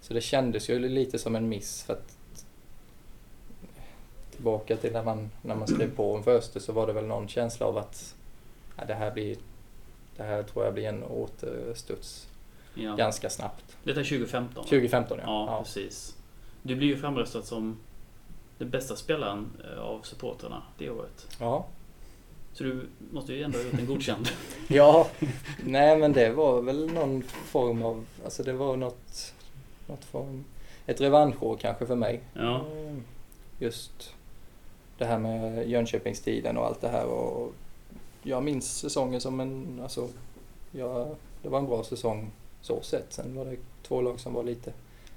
[0.00, 2.16] Så det kändes ju lite som en miss för att
[4.30, 7.28] tillbaka till när man, när man skrev på om Öster så var det väl någon
[7.28, 8.14] känsla av att
[8.76, 9.36] ja, det här blir
[10.16, 12.28] det här tror jag blir en återstuds
[12.74, 12.94] Ja.
[12.96, 13.76] ganska snabbt.
[13.84, 14.54] Detta är 2015?
[14.54, 14.62] va?
[14.62, 15.24] 2015 ja.
[15.26, 15.62] Ja, ja.
[15.64, 16.16] precis.
[16.62, 17.76] Du blir ju framröstad som
[18.58, 21.26] den bästa spelaren eh, av supporterna det året.
[21.40, 21.66] Ja.
[22.52, 24.28] Så du måste ju ändå ha gjort en godkänd.
[24.68, 25.08] ja.
[25.64, 29.34] Nej men det var väl någon form av, alltså det var något,
[29.86, 30.44] något form,
[30.86, 32.20] ett revanschår kanske för mig.
[32.34, 32.56] Ja.
[32.56, 32.96] Eh,
[33.58, 34.14] Just
[34.98, 37.52] det här med Jönköpingstiden och allt det här och
[38.24, 40.08] jag minns säsongen som en, alltså,
[40.72, 43.12] ja, det var en bra säsong så sett.
[43.12, 44.72] Sen var det två lag som var lite,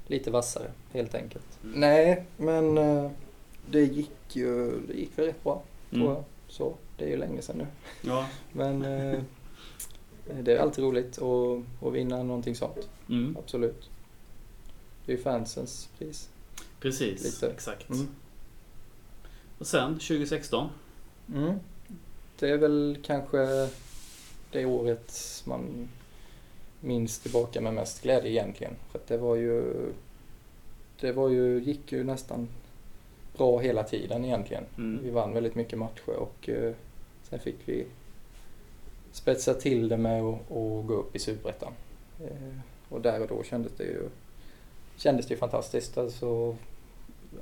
[0.08, 1.60] lite vassare helt enkelt.
[1.64, 1.80] Mm.
[1.80, 3.12] Nej, men eh,
[3.72, 6.14] det gick ju, det gick väl rätt bra tror Mm.
[6.14, 6.24] jag.
[6.48, 7.68] Så, det är ju länge sedan nu.
[8.02, 8.28] Ja.
[8.52, 9.20] Men eh,
[10.42, 12.90] det är alltid roligt att, att vinna någonting sånt.
[13.10, 13.38] Mm.
[13.40, 13.90] Absolut.
[15.06, 16.30] Det är ju fansens pris.
[16.80, 17.54] Precis, Lite.
[17.54, 17.90] exakt.
[17.90, 18.08] Mm.
[19.58, 20.70] Och sen 2016?
[21.36, 21.60] Mm.
[22.40, 23.70] Det är väl kanske
[24.52, 25.90] det året man
[26.80, 28.74] minns tillbaka med mest glädje egentligen.
[28.92, 29.74] För det var ju,
[31.00, 32.48] det var ju, gick ju nästan
[33.38, 34.64] bra hela tiden egentligen.
[34.78, 35.04] Mm.
[35.04, 36.74] Vi vann väldigt mycket matcher och eh,
[37.30, 37.86] sen fick vi
[39.12, 41.74] spetsa till det med att att gå upp i Superettan.
[42.20, 44.10] Eh, och där och då kändes det ju,
[44.98, 45.98] kändes det ju fantastiskt.
[45.98, 46.56] Alltså,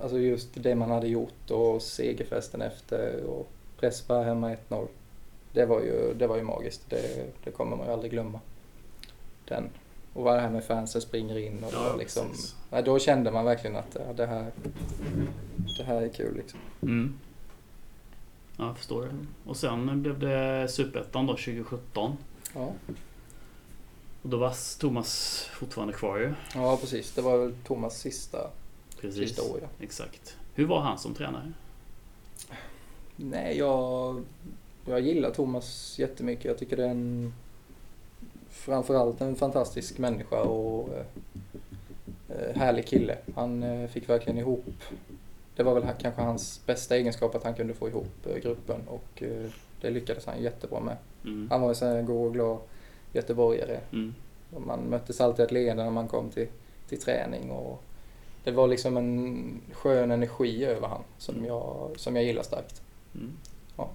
[0.01, 3.47] alltså just det man hade gjort och segerfesten efter och
[3.79, 4.87] press bara hemma 1-0.
[5.53, 6.89] Det var ju, det var ju magiskt.
[6.89, 8.39] Det, det kommer man ju aldrig glömma.
[9.47, 9.69] Den.
[10.13, 12.27] Och det här med fansen springer in och var liksom,
[12.69, 14.51] ja, då kände man verkligen att ja, det, här,
[15.77, 16.59] det här är kul liksom.
[16.81, 17.13] Mm.
[18.57, 19.15] Ja, jag förstår det.
[19.49, 22.17] Och sen blev det Superettan då 2017.
[22.53, 22.73] Ja.
[24.21, 26.33] Och då var Thomas fortfarande kvar ju.
[26.55, 27.11] ja, precis.
[27.13, 28.49] Det var väl Thomas sista,
[29.01, 29.29] Precis.
[29.29, 29.59] sista år.
[29.61, 29.67] Ja.
[29.79, 30.37] Exakt.
[30.53, 31.53] Hur var han som tränare?
[33.15, 34.23] Nej, jag,
[34.85, 36.45] jag gillar Thomas jättemycket.
[36.45, 37.33] Jag tycker det är en
[38.49, 40.89] framförallt en fantastisk människa och
[42.29, 43.17] eh, härlig kille.
[43.35, 44.65] Han eh, fick verkligen ihop,
[45.55, 49.23] det var väl kanske hans bästa egenskap att han kunde få ihop eh, gruppen och
[49.23, 49.51] eh,
[49.81, 50.97] det lyckades han jättebra med.
[51.23, 51.47] Mm.
[51.51, 52.57] Han var ju så här god och glad
[53.13, 53.79] göteborgare.
[53.91, 54.13] Mm.
[54.57, 56.47] Man möttes alltid ett leende när man kom till,
[56.89, 57.81] till träning och
[58.43, 62.81] det var liksom en skön energi över han som jag, som jag gillar starkt.
[63.15, 63.31] Mm.
[63.77, 63.89] Ja.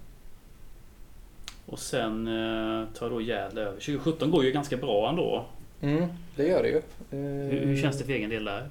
[1.66, 3.72] Och sen eh, tar då Gävle över.
[3.72, 5.44] 2017 går ju ganska bra ändå.
[5.80, 6.06] Mm,
[6.36, 6.82] det gör det ju.
[7.10, 8.70] Hur, hur känns det för egen del där?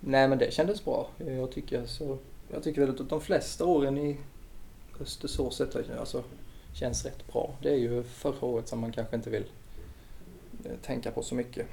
[0.00, 1.08] Nej men det kändes bra.
[1.18, 2.18] Jag tycker, så,
[2.52, 4.16] jag tycker väl att de flesta åren i
[5.00, 5.60] Östersås
[6.00, 6.22] alltså,
[6.74, 7.54] känns rätt bra.
[7.62, 9.44] Det är ju förra året som man kanske inte vill
[10.64, 11.66] eh, tänka på så mycket.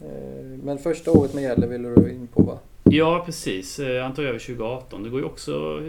[0.00, 2.58] Eh, Men första året med Gävle ville du in på va?
[2.84, 3.78] Ja, precis.
[3.78, 5.02] Eh, Han tar över 2018.
[5.02, 5.82] Det går ju också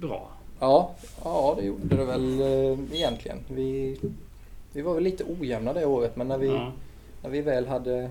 [0.00, 0.30] bra.
[0.60, 3.38] Ja, ja det gjorde det väl eh, egentligen.
[3.48, 4.00] Vi,
[4.72, 6.72] vi var väl lite ojämna det året men när vi, Ja.
[7.22, 8.10] när vi väl hade...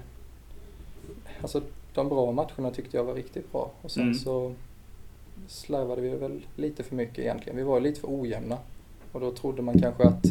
[1.41, 1.61] Alltså
[1.93, 3.71] de bra matcherna tyckte jag var riktigt bra.
[3.81, 4.15] Och sen Mm.
[4.15, 4.53] så
[5.47, 7.57] slarvade vi väl lite för mycket egentligen.
[7.57, 8.57] Vi var lite för ojämna.
[9.11, 10.25] Och då trodde man kanske att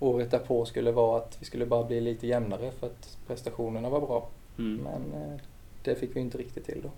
[0.00, 4.00] året därpå skulle vara att vi skulle bara bli lite jämnare för att prestationerna var
[4.00, 4.28] bra.
[4.58, 4.80] Mm.
[4.84, 5.38] Men eh,
[5.84, 6.90] det fick vi inte riktigt till då.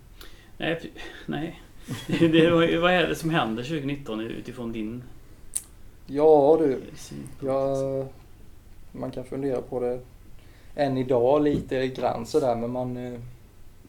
[0.59, 0.93] Nej,
[1.27, 1.61] nej.
[2.07, 5.03] Det, var- vad är det som händer 2019 utifrån din
[6.07, 7.29] Ja du, syn?
[7.41, 7.77] Ja,
[8.93, 10.01] man kan fundera på det
[10.75, 13.21] än idag lite grann sådär men man, eh,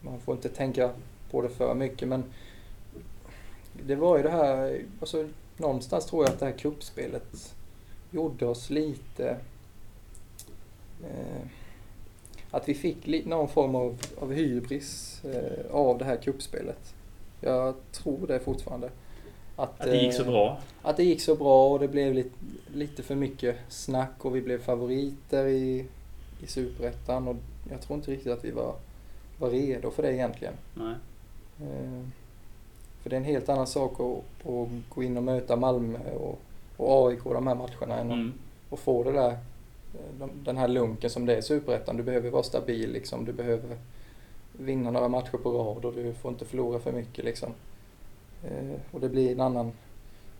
[0.00, 0.90] man får inte tänka
[1.30, 2.08] på det för mycket.
[2.08, 2.24] Men
[3.86, 7.54] det var ju det här, alltså någonstans tror jag att det här kuppspelet
[8.10, 9.36] gjorde oss lite
[11.04, 11.46] eh,
[12.50, 16.94] att vi fick någon form av, av hybris eh, av det här kuppspelet.
[17.40, 18.90] Jag tror det fortfarande.
[19.56, 20.58] Att det gick så eh, bra?
[20.82, 22.36] att det gick så bra och det blev lite,
[22.74, 25.86] lite för mycket snack och vi blev favoriter i,
[26.42, 27.36] i Superettan och
[27.70, 28.74] jag tror inte riktigt att vi var,
[29.38, 30.54] var redo för det egentligen.
[30.74, 30.94] Nej.
[31.60, 32.02] Eh,
[33.02, 36.38] för det är en helt annan sak att, att gå in och möta Malmö och,
[36.76, 38.32] och AIK de här matcherna än att, Mm.
[38.70, 41.96] att få det där, eh, de, den här lunken som det är i Superettan.
[41.96, 43.24] Du behöver vara stabil liksom.
[43.24, 43.76] Du behöver
[44.58, 47.52] vinna några matcher på rad och du får inte förlora för mycket liksom.
[48.44, 49.72] Eh, och det blir en annan,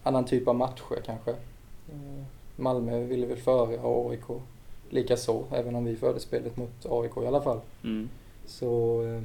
[0.02, 1.31] annan typ av matcher kanske.
[1.31, 2.24] Eh,
[2.57, 4.42] Malmö ville väl före och AIK
[4.90, 7.61] likaså, även om vi förde spelet mot AIK i alla fall.
[7.85, 8.09] Mm.
[8.46, 9.22] Så eh,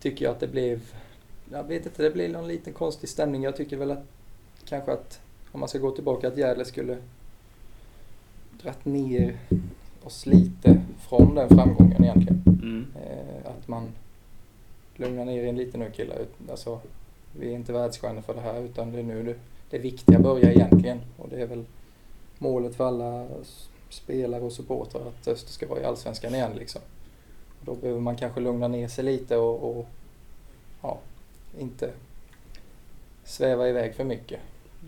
[0.00, 0.94] tycker jag att det blev,
[1.50, 3.42] jag vet inte, det blev någon liten konstig stämning.
[3.42, 4.04] Jag tycker väl att
[4.64, 5.20] kanske att
[5.52, 6.98] om man ska gå tillbaka att Gävle skulle
[8.62, 9.38] dratt ner
[10.06, 12.42] oss lite från den framgången egentligen.
[12.46, 12.86] Mm.
[13.06, 13.88] Eh, att man
[14.96, 16.16] lugnar ner in lite nu killar.
[16.18, 16.80] Ut- Alltså,
[17.38, 19.34] vi är inte världsstjärnor för det här utan det är nu det,
[19.70, 21.00] det viktiga börjar egentligen.
[21.18, 21.64] Och det är väl
[22.38, 23.26] målet för alla
[23.90, 26.80] spelare och supportrar att Öster ska vara i Allsvenskan igen liksom.
[27.60, 29.86] Och då behöver man kanske lugna ner sig lite och, och
[30.82, 30.98] ja,
[31.58, 31.90] inte
[33.24, 34.40] sväva iväg för mycket.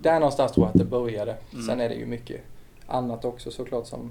[0.03, 1.37] Där någonstans tror jag att det började.
[1.53, 1.65] Mm.
[1.67, 2.41] Sen är det ju mycket
[2.87, 4.11] annat också såklart som,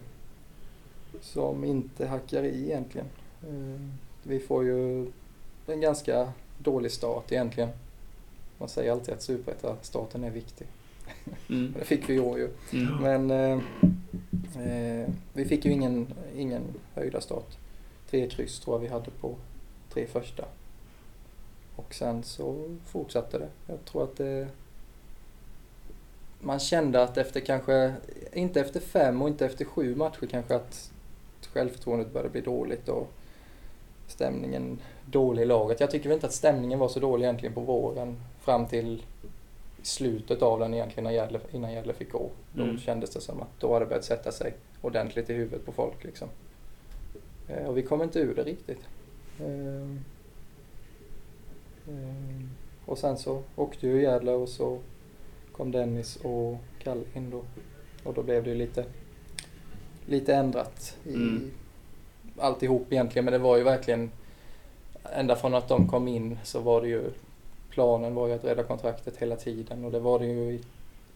[1.21, 3.07] som inte hackar i egentligen.
[3.43, 3.81] Eh,
[4.23, 5.11] Vi får ju
[5.67, 7.69] en ganska dålig start egentligen.
[8.57, 10.67] Man säger alltid att superettan-starten är viktig.
[11.49, 11.73] Mm.
[11.79, 12.49] Det fick vi i år ju.
[12.73, 12.95] Mm.
[13.01, 13.59] Men eh,
[14.67, 17.57] eh, vi fick ju ingen, ingen höjda start.
[18.09, 19.35] Tre kryss tror jag vi hade på
[19.89, 20.45] tre första.
[21.75, 23.49] Och sen så fortsatte det.
[23.67, 24.47] Jag tror att det...
[26.39, 27.93] Man kände att efter kanske,
[28.33, 30.91] inte efter fem och inte efter sju matcher kanske att
[31.53, 33.07] självförtroendet började bli dåligt och
[34.07, 35.79] stämningen dålig i laget.
[35.79, 39.03] Jag tycker väl inte att stämningen var så dålig egentligen på våren fram till
[39.81, 42.29] slutet av den egentligen när innan Gävle fick gå.
[42.53, 42.77] Då Mm.
[42.77, 46.03] kändes det som att då hade det börjat sätta sig ordentligt i huvudet på folk
[46.03, 46.27] liksom.
[47.47, 48.79] Eh, och vi kom inte ur det riktigt.
[49.39, 49.99] Ehm,
[51.87, 52.49] ehm,
[52.85, 54.79] och sen så åkte ju Gävle och så
[55.51, 57.41] kom Dennis och Kalle in då.
[58.03, 58.85] Och då blev det ju lite
[60.05, 61.51] lite ändrat i Mm.
[62.37, 63.25] alltihop egentligen.
[63.25, 64.11] Men det var ju verkligen,
[65.13, 67.03] ända från att de kom in så var det ju,
[67.69, 70.61] planen var ju att rädda kontraktet hela tiden och det var det ju i,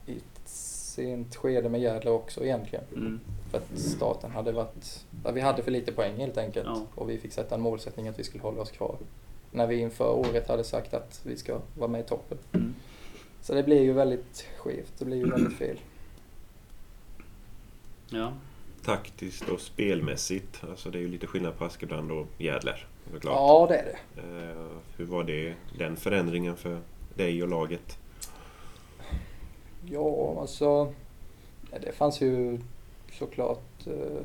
[0.05, 2.85] i ett sent skede med Jädler också egentligen.
[2.95, 3.19] Mm.
[3.51, 6.81] För att starten hade varit, ja, vi hade för lite poäng helt enkelt Ja.
[6.95, 8.95] och vi fick sätta en målsättning att vi skulle hålla oss kvar.
[9.51, 12.37] När vi inför året hade sagt att vi ska vara med i toppen.
[12.53, 12.75] Mm.
[13.41, 15.77] Så det blir ju väldigt skevt, det blir ju väldigt fel.
[18.09, 18.33] Ja.
[18.87, 20.63] Taktiskt och spelmässigt.
[20.69, 22.87] Alltså det är ju lite skillnad på Askebrand och Jädler.
[23.13, 23.33] Såklart.
[23.35, 24.21] Ja, det är det.
[24.21, 26.79] Eh, hur var det, den förändringen för
[27.15, 27.97] dig och laget?
[29.85, 30.93] Ja, alltså.
[31.81, 32.59] Det fanns ju
[33.19, 33.87] såklart.
[33.87, 34.21] eh,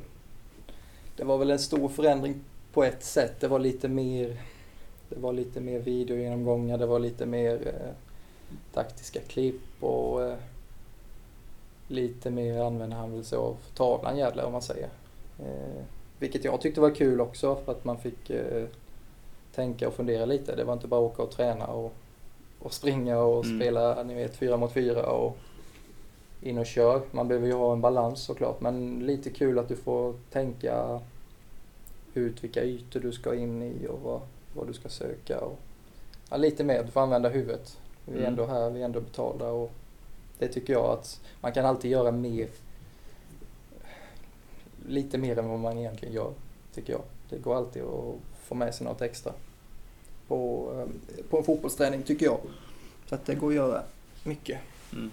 [1.16, 2.35] Det var väl en stor förändring
[2.72, 3.40] på ett sätt.
[3.40, 4.37] Det var lite mer.
[5.09, 6.79] Det var lite mer videogenomgångar.
[6.79, 7.90] Det var lite mer eh,
[8.75, 10.33] taktiska klipp och
[11.92, 14.88] lite mer använde han väl sig av tavlan Jävlar om man säger.
[15.38, 15.83] Eh,
[16.18, 18.64] vilket jag tyckte var kul också för att man fick eh,
[19.55, 20.57] tänka och fundera lite.
[20.57, 21.92] Det var inte bara åka och träna och,
[22.59, 23.61] och springa och Mm.
[23.61, 25.37] spela, ni vet, fyra mot fyra och
[26.42, 27.02] in och kör.
[27.11, 31.00] Man behöver ju ha en balans såklart, men lite kul att du får tänka
[32.14, 34.20] ut vilka ytor du ska in i och vad,
[34.55, 35.40] vad du ska söka.
[35.40, 35.59] Och,
[36.31, 37.78] ja, lite mer, du får använda huvudet.
[38.07, 38.28] Vi är Mm.
[38.28, 39.70] ändå här, vi är ändå betalda och
[40.42, 42.48] det tycker jag att man kan alltid göra mer.
[44.88, 46.33] Lite mer än vad man egentligen gör,
[46.74, 47.02] tycker jag.
[47.31, 49.33] Det går alltid att få med sig något extra
[50.28, 52.38] på, eh, på en fotbollsträning, tycker jag.
[53.07, 53.83] Så att det går att göra
[54.24, 54.59] mycket.
[54.92, 55.11] Mm.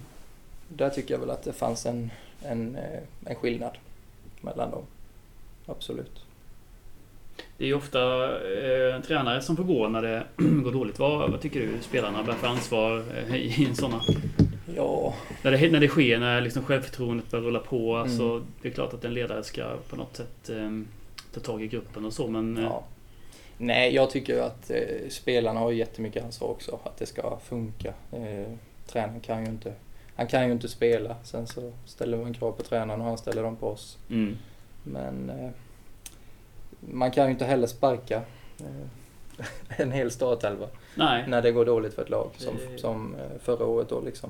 [0.67, 2.11] Där tycker jag väl att det fanns en,
[2.43, 3.77] en, eh, en skillnad
[4.41, 4.83] mellan dem.
[5.65, 6.23] Absolut.
[7.57, 10.23] Det är ju ofta eh, tränare som får gå när det
[10.63, 10.99] går dåligt.
[10.99, 14.03] Vad, vad tycker du spelarna bär för ansvar eh, i en sådana...
[14.75, 17.95] Ja, När det, när det sker, när liksom självförtroendet börjar rulla på.
[17.95, 18.17] Mm.
[18.17, 20.69] Så det är klart att en ledare ska på något sätt eh,
[21.34, 22.27] ta tag i gruppen och så.
[22.27, 22.84] Men eh, ja.
[23.58, 26.79] Nej, jag tycker att eh, spelarna har jättemycket ansvar också.
[26.84, 27.93] Att det ska funka.
[28.12, 28.53] Eh,
[28.88, 29.73] tränaren kan ju inte,
[30.15, 31.15] han kan ju inte spela.
[31.23, 33.97] Sen så ställer man krav på tränaren och han ställer dem på oss.
[34.10, 34.38] mm,
[34.84, 35.49] Men eh,
[36.79, 38.21] man kan ju inte heller sparka
[38.60, 38.88] eh,
[39.82, 40.67] en hel startelva.
[41.27, 44.29] när det går dåligt för ett lag som, som eh, förra året då liksom.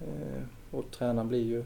[0.00, 1.64] Eh, Och tränaren blir ju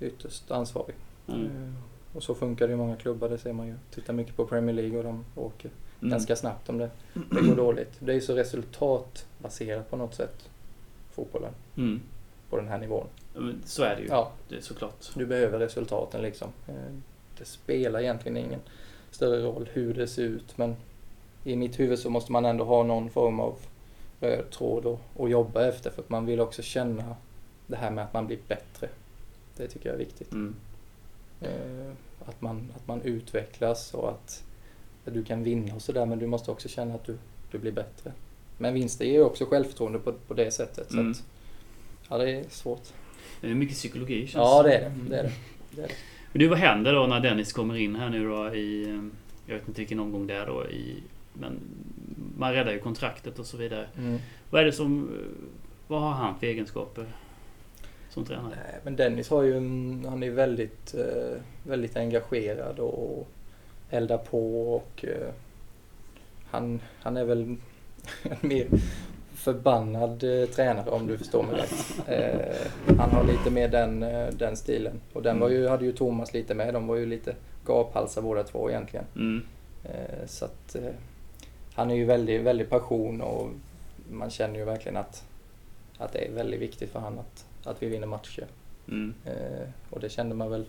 [0.00, 0.94] ytterst ansvarig.
[1.28, 1.44] Mm.
[1.46, 1.72] Eh,
[2.16, 3.74] Och så funkar det i många klubbar, det ser man ju.
[3.94, 6.10] Titta mycket på Premier League och de åker Mm.
[6.10, 7.92] ganska snabbt om det, det går dåligt.
[7.98, 10.48] Det är ju så resultatbaserat på något sätt,
[11.12, 12.00] fotbollen, Mm.
[12.50, 13.06] på den här nivån.
[13.64, 14.08] Så är det ju.
[14.08, 15.10] Ja, Det är såklart.
[15.14, 16.48] du behöver resultaten liksom.
[16.68, 16.74] Eh,
[17.38, 18.60] Det spelar egentligen ingen
[19.10, 20.76] större roll hur det ser ut men
[21.44, 23.54] i mitt huvud så måste man ändå ha någon form av
[24.22, 27.16] röd tråd och, och jobba efter för att man vill också känna
[27.66, 28.88] det här med att man blir bättre.
[29.56, 30.32] Det tycker jag är viktigt.
[30.32, 30.54] Mm.
[31.40, 31.92] Eh,
[32.26, 34.44] Att man, att man utvecklas och att,
[35.06, 37.18] att du kan vinna och sådär men du måste också känna att du,
[37.50, 38.12] du blir bättre.
[38.58, 40.90] Men vinster ger ju också självförtroende på, på det sättet.
[40.90, 41.10] Så Mm.
[41.10, 41.22] att,
[42.08, 42.82] ja, det är svårt.
[43.40, 44.86] Det är mycket psykologi känns Ja, det är det.
[44.86, 45.08] Mm.
[45.08, 45.32] det, är det.
[45.70, 45.94] det, är det.
[46.32, 48.82] Men du, vad händer då när Dennis kommer in här nu då i...
[48.90, 49.00] eh,
[49.46, 51.02] Jag vet inte vilken omgång det är då i...
[51.34, 51.60] Men
[52.36, 53.86] man räddar ju kontraktet och så vidare.
[53.98, 54.18] Mm.
[54.50, 55.10] Vad är det som...
[55.86, 57.04] Vad har han för egenskaper
[58.10, 58.54] som tränare?
[58.56, 59.54] Nej, men Dennis har ju,
[60.06, 63.28] han är väldigt, eh, väldigt engagerad och
[63.90, 65.32] eldar på och eh,
[66.50, 67.42] han, han är väl
[68.22, 68.66] en mer
[69.34, 72.08] förbannad eh, tränare om du förstår mig rätt.
[72.08, 75.00] Eh, han har lite mer den, eh, den stilen.
[75.12, 76.74] Och den var ju, hade ju Thomas lite med.
[76.74, 77.34] De var ju lite
[77.66, 79.04] gaphalsar båda två egentligen.
[79.16, 79.42] Mm.
[80.26, 80.76] Så att
[81.74, 83.48] han är ju väldigt, väldigt passion och
[84.10, 85.24] man känner ju verkligen att,
[85.98, 88.46] att det är väldigt viktigt för han att, att vi vinner matcher.
[88.88, 89.14] Mm.
[89.24, 90.64] Eh, och det kände man väl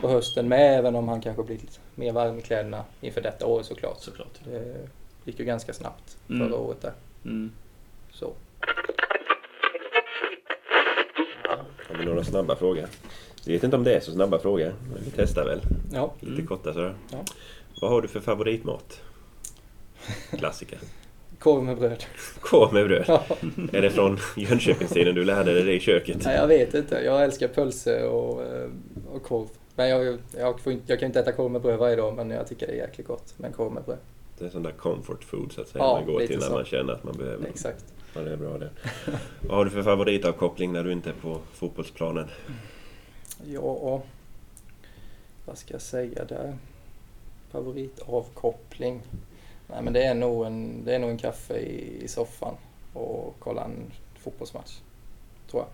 [0.00, 3.62] på hösten med, även om han kanske blivit mer varm i kläderna inför detta år
[3.62, 4.00] såklart.
[4.00, 4.38] Såklart.
[4.44, 4.86] Det
[5.24, 6.48] gick ju ganska snabbt Mm.
[6.48, 6.92] förra året där.
[7.24, 7.52] Mm.
[8.12, 8.32] Så.
[11.88, 12.86] Har vi några snabba frågor?
[13.44, 15.60] Jag vet inte om det är så snabba frågor, men vi testar väl.
[15.92, 16.12] Ja.
[16.20, 16.46] Lite Mm.
[16.46, 16.94] korta sådär.
[17.12, 17.18] Ja.
[17.80, 19.00] Vad har du för favoritmat?
[20.38, 20.78] Klassiker.
[21.38, 22.04] Korv med bröd.
[22.40, 23.04] Korv med bröd.
[23.08, 23.24] Ja.
[23.72, 26.24] Är det från Jönköpingstiden du lärde dig det i köket?
[26.24, 26.94] Nej, jag vet inte.
[27.04, 28.70] Jag älskar pölse och, eh,
[29.12, 29.48] och korv.
[29.76, 32.30] Men jag, jag, får inte, jag kan inte äta korv med bröd varje dag, men
[32.30, 33.98] jag tycker det är jäkligt gott med korv med bröd.
[34.38, 35.84] Det är sån där comfort food så att säga.
[35.84, 36.52] Ja, man går till när så.
[36.52, 37.46] man känner att man behöver.
[37.48, 37.84] Exakt.
[38.14, 38.70] Ja, det är bra det.
[39.40, 42.28] Vad har du för favoritavkoppling när du inte är på fotbollsplanen?
[43.44, 44.02] Ja,
[45.44, 46.56] vad ska jag säga där?
[47.50, 49.02] Favoritavkoppling?
[49.66, 52.54] Nej men det är nog en, det är nog en kaffe i, i soffan
[52.92, 54.78] och kolla en fotbollsmatch.
[55.50, 55.68] Tror jag.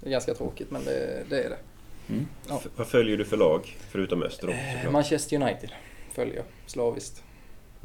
[0.00, 1.58] Det är ganska tråkigt men det, det är det.
[2.08, 2.26] Mm.
[2.48, 2.60] Ja.
[2.76, 4.52] Vad följer du för lag, förutom Öster då?
[4.52, 4.90] Eh?
[4.90, 5.70] Manchester United
[6.12, 7.22] följer jag slaviskt.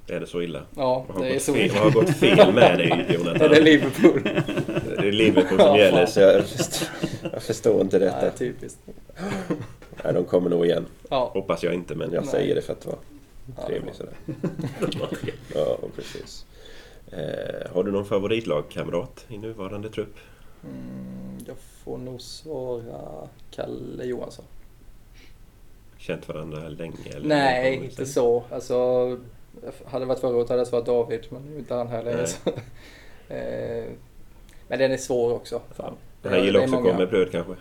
[0.07, 0.63] Är det så illa?
[0.75, 1.53] Ja, det är så.
[1.53, 3.41] fel, vad har gått fel med dig, Jonathan?
[3.41, 4.21] Är det Liverpool?
[4.97, 6.87] Det är Liverpool som Ja, gäller, så jag förstår,
[7.33, 8.21] jag förstår inte detta.
[8.21, 8.79] Nej, typiskt.
[10.03, 10.85] Nej, de kommer nog igen.
[11.09, 11.29] Ja.
[11.33, 12.31] Hoppas jag inte, men jag Nej.
[12.31, 12.97] säger det för att vara
[13.67, 14.13] trevlig sådär.
[15.55, 16.45] Ja, precis.
[17.11, 20.15] Eh, har du någon favoritlagkamrat i nuvarande trupp?
[20.63, 24.45] Mm, jag får nog svara Kalle Johansson.
[25.97, 26.95] Känt varandra länge?
[27.15, 28.43] Eller Nej, inte så.
[28.51, 29.07] Alltså,
[29.85, 32.03] hade det varit förra året hade jag svarat David, men nu är inte han här
[32.03, 32.25] längre.
[33.31, 33.85] Eh,
[34.67, 35.61] men den är svår också.
[35.75, 35.93] Fan.
[36.23, 36.89] Han gillar Det är också många.
[36.89, 37.53] korv med bröd kanske?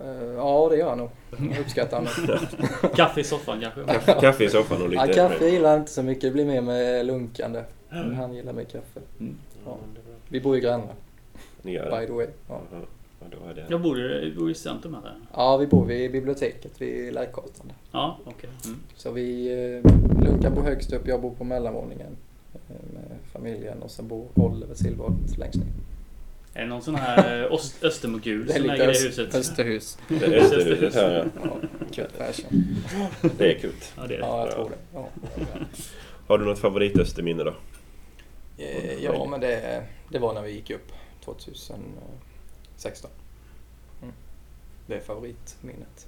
[0.00, 1.10] Eh, ja, det gör han nog.
[1.50, 2.12] Jag uppskattar honom.
[2.96, 3.84] Kaffe i soffan kanske?
[3.84, 5.04] Kaffe, kaffe i soffan och lite...
[5.06, 6.22] Ja, kaffe gillar han inte så mycket.
[6.22, 7.62] Det blir mer med lunkande.
[7.88, 9.00] Men han gillar med kaffe.
[9.20, 9.34] Mm.
[9.66, 9.76] Ja.
[10.28, 10.94] Vi bor ju grannar,
[11.62, 12.06] Ni gör by det?
[12.06, 12.26] the way.
[12.48, 12.60] Ja,
[13.54, 13.64] det.
[13.68, 15.14] Jag bor i, bor i centrum här.
[15.32, 17.66] ja vi bor vid biblioteket vid Lärkgatan.
[17.66, 17.74] där.
[17.92, 18.50] Ja, okej.
[18.64, 18.78] Mm.
[18.96, 19.52] Så vi,
[19.84, 19.90] eh,
[20.24, 22.16] Lunka bor högst upp, jag bor på mellanvåningen
[22.54, 25.66] eh, med familjen och sen bor Oliver Silverholt längst ner.
[26.54, 29.34] Är det någon sån här eh, ost- Östermogul som äger det öst- huset?
[29.34, 29.98] Österhus.
[30.08, 31.30] Det är Österhuset här,
[31.94, 32.04] ja.
[32.18, 32.76] Fashion.
[33.38, 33.72] Det är kul.
[33.96, 34.26] Ja, det är det.
[34.26, 34.76] Ja, jag tror det.
[34.94, 35.08] Ja,
[36.26, 37.54] Har du något favoritösterminne då?
[38.58, 40.92] Eh, ja men det, det var när vi gick upp
[41.24, 43.10] 2016.
[44.02, 44.14] Mm.
[44.86, 46.06] Det är favoritminnet.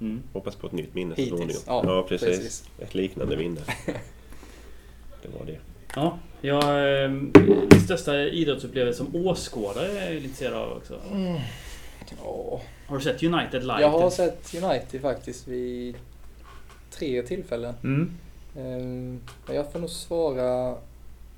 [0.00, 0.22] Mm.
[0.32, 1.88] Hoppas på ett nytt minne så Hittills, småningom.
[1.88, 2.28] ja, ja precis.
[2.28, 2.64] precis.
[2.78, 3.60] Ett liknande minne.
[5.22, 5.58] Det var det.
[5.96, 11.00] Ja, jag, eh, min största idrottsupplevelse som åskådare är jag lite intresserad av också.
[12.22, 13.80] Ja, Har du sett United live?
[13.80, 15.96] jag har sett United faktiskt vid
[16.90, 17.74] tre tillfällen.
[17.84, 18.10] Mm.
[18.56, 19.20] Ehm,
[19.54, 20.76] jag får nog svara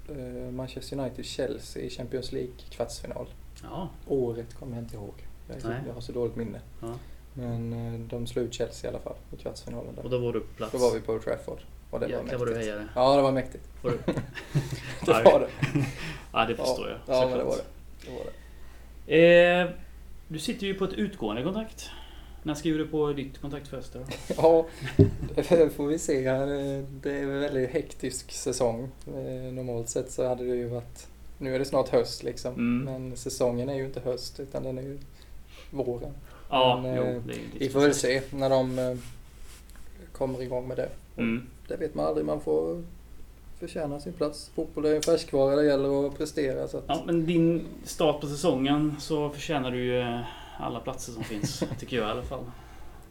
[0.09, 3.27] eh, Manchester United-Chelsea i Champions League kvartsfinal.
[3.63, 5.15] Ja, Året kommer jag inte ihåg.
[5.49, 5.81] Jag, Nej.
[5.87, 6.61] jag har så dåligt minne.
[6.81, 6.95] Ja.
[7.35, 9.95] Men eh, de slog ut Chelsea i alla fall i kvartsfinalen.
[9.95, 10.05] Där.
[10.05, 10.73] och då var du på plats.
[10.73, 11.59] Då var vi på Trafford.
[11.93, 12.89] Och det Jäklar vad du hejade.
[12.95, 13.65] Ja, det var mäktigt.
[13.83, 13.99] Var du?
[15.07, 15.49] Det var det.
[16.33, 16.99] Ja, det förstår jag.
[17.07, 17.63] Ja, men det var det.
[18.07, 18.25] det, var
[19.07, 19.61] det.
[19.61, 19.69] Eh,
[20.29, 21.91] du sitter ju på ett utgående kontrakt.
[22.43, 24.01] När skriver du på ditt kontrakt först då?
[24.37, 24.67] Ja,
[25.35, 26.21] det får vi se.
[26.23, 28.89] Det är en väldigt hektisk säsong.
[29.07, 31.07] Eh, Normalt sett så hade det ju varit...
[31.39, 32.55] Nu är det snart höst liksom.
[32.55, 32.85] Mm.
[32.85, 34.99] Men säsongen är ju inte höst utan den är ju
[35.71, 36.13] våren.
[36.51, 38.97] Ja, Men, jo, eh, det är Vi får väl se när de eh,
[40.13, 40.89] kommer igång med det.
[41.17, 41.47] Mm.
[41.73, 42.27] Det vet man aldrig.
[42.27, 42.83] Man får
[43.61, 44.51] förtjäna sin plats.
[44.55, 45.57] Fotboll är en färskvara.
[45.57, 46.69] Det gäller att prestera.
[46.69, 50.21] Så att, Ja, men din start på säsongen så förtjänar du ju eh,
[50.59, 52.45] alla platser som finns, tycker jag i alla fall.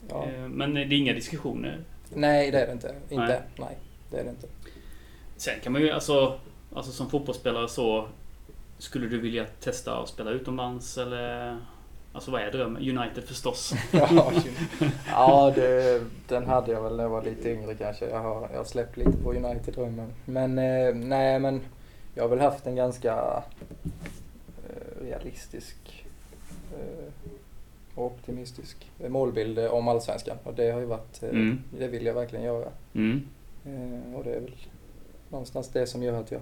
[0.09, 0.25] ja.
[0.25, 1.79] Eh, Men det är inga diskussioner.
[2.13, 2.95] Nej, det är det inte.
[3.09, 3.25] Inte.
[3.27, 3.41] Nej.
[3.59, 3.77] Nej,
[4.11, 4.47] det är det inte.
[5.37, 6.39] Sen kan man ju alltså,
[6.75, 8.07] alltså som fotbollsspelare så
[8.77, 11.57] skulle du vilja testa att spela utomlands eller?
[12.13, 12.97] Alltså vad är drömmen?
[12.97, 13.73] United förstås.
[13.91, 14.33] Ja,
[15.07, 18.09] ja det, den hade jag väl när jag var lite yngre kanske.
[18.09, 20.13] Jag har, jag har släppt lite på United-drömmen.
[20.25, 21.61] Men eh, nej, men
[22.15, 23.43] jag har väl haft en ganska
[24.69, 26.05] eh, realistisk
[26.73, 27.29] eh,
[27.95, 30.37] och optimistisk målbild eh, om Allsvenskan.
[30.43, 31.59] Och det har ju varit, eh, Mm.
[31.79, 32.69] det vill jag verkligen göra.
[32.93, 33.21] Mm.
[33.65, 34.55] Eh, och det är väl
[35.29, 36.41] någonstans det som gör att jag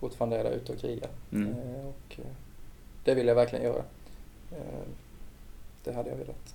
[0.00, 1.10] fortfarande är där ute och krigar.
[1.32, 1.54] Mm.
[1.86, 2.16] Och
[3.04, 3.82] det vill jag verkligen göra.
[4.52, 4.88] Eh,
[5.84, 6.54] det hade jag velat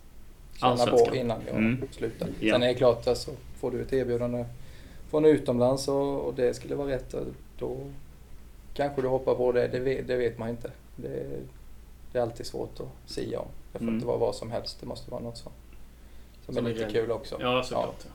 [0.60, 1.88] känna på innan jag Mm.
[1.92, 2.30] slutar.
[2.40, 2.54] Ja.
[2.54, 4.46] Sen är det klart, alltså, får du ett erbjudande
[5.10, 7.16] från utomlands och, och det skulle vara rätt,
[7.60, 7.78] då
[8.74, 9.68] kanske du hoppar på det.
[9.68, 10.72] Det vet, det vet man inte.
[10.96, 11.26] Det,
[12.12, 13.48] det är alltid svårt att sia om.
[13.74, 13.96] Det får Mm.
[13.96, 14.78] inte vara vad som helst.
[14.80, 15.52] Det måste vara något som,
[16.46, 17.38] som, Som är lite kul också.
[17.40, 17.96] Ja, såklart.
[18.06, 18.12] Ja.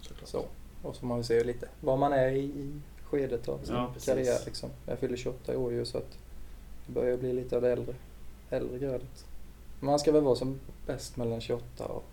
[0.00, 0.28] Såklart.
[0.28, 0.38] Så.
[0.82, 3.92] Och så får man se lite var man är i, i skedet av sin Ja,
[4.04, 4.38] karriär.
[4.46, 4.70] Liksom.
[4.86, 6.18] Jag fyller 28 i år ju så att
[6.86, 7.94] det börjar bli lite av det äldre,
[8.50, 9.24] äldre grödet.
[9.80, 12.04] Man ska väl vara som bäst mellan 28 och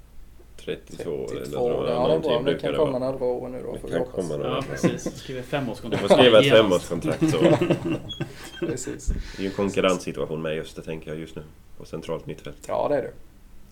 [0.57, 1.59] 32 eller 32.
[1.69, 2.07] några- Ja, det är bra.
[2.07, 4.49] någonting Det brukar kan komma några år nu då Det kan komma några.
[4.55, 5.03] Ja, precis.
[5.03, 7.37] Du får skriva ett femårskontrakt så.
[8.65, 9.05] Precis.
[9.07, 11.43] Det är ju en konkurrenssituation med just det tänker jag just nu.
[11.77, 12.65] På centralt mittfält.
[12.67, 13.11] Ja, det är det.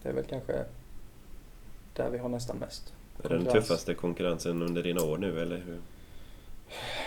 [0.03, 0.65] Det är väl kanske
[1.93, 2.93] där vi har nästan mest.
[3.23, 5.77] Är det den tuffaste konkurrensen under dina år nu eller hur?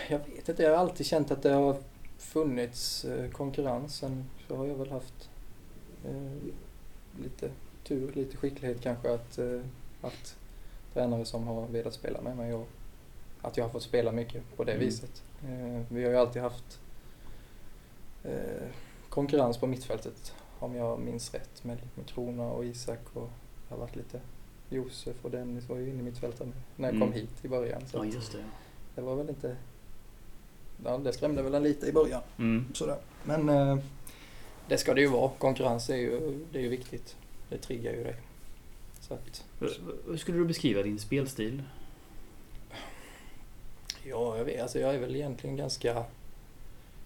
[0.08, 1.76] Jag vet inte, jag har alltid känt att det har
[2.18, 3.96] funnits eh, konkurrens.
[3.96, 5.28] Sen så har jag väl haft
[7.22, 7.50] lite
[7.84, 9.60] tur, lite skicklighet kanske att, eh,
[10.00, 10.36] att
[10.94, 12.68] tränare som har velat spela med mig och
[13.42, 14.84] att jag har fått spela mycket på det Mm.
[14.86, 15.22] viset.
[15.44, 16.80] Eh, vi har ju alltid haft
[18.24, 18.68] eh,
[19.08, 23.30] konkurrens på mittfältet om jag minns rätt med, med Krona och Isak och
[23.68, 24.20] det har varit lite
[24.70, 26.46] Josef och Dennis var ju inne i mittfältet
[26.76, 27.08] när jag Mm.
[27.08, 27.82] kom hit i början.
[27.86, 28.44] Så Ja, just det.
[28.94, 29.56] det var väl inte...
[30.84, 32.22] Ja, det skrämde väl en lite i början.
[32.38, 32.64] Mm.
[32.74, 32.98] Sådär.
[33.24, 33.78] Men eh,
[34.68, 35.30] det ska det ju vara.
[35.38, 37.16] Konkurrens är ju, det är ju viktigt.
[37.48, 38.16] Det triggar ju dig.
[39.00, 39.44] Så att,
[40.06, 41.62] Hur skulle du beskriva din spelstil?
[44.08, 46.04] ja, jag vet, alltså jag är väl egentligen ganska,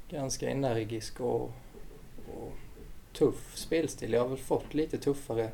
[0.09, 1.53] ganska energisk och,
[2.27, 2.53] och
[3.13, 4.13] tuff spelstil.
[4.13, 5.51] Jag har väl fått lite tuffare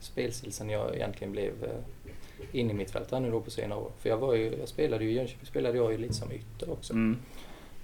[0.00, 3.78] spelstil sen jag egentligen blev eh, in i mitt fält här nu då på senare
[3.78, 3.92] år.
[3.98, 6.70] För jag var ju, jag spelade ju i Jönköping spelade jag ju lite som ytter
[6.70, 6.92] också.
[6.92, 7.18] Mm.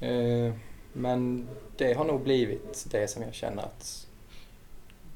[0.00, 0.54] Eh,
[0.96, 4.06] men det har nog blivit det som jag känner att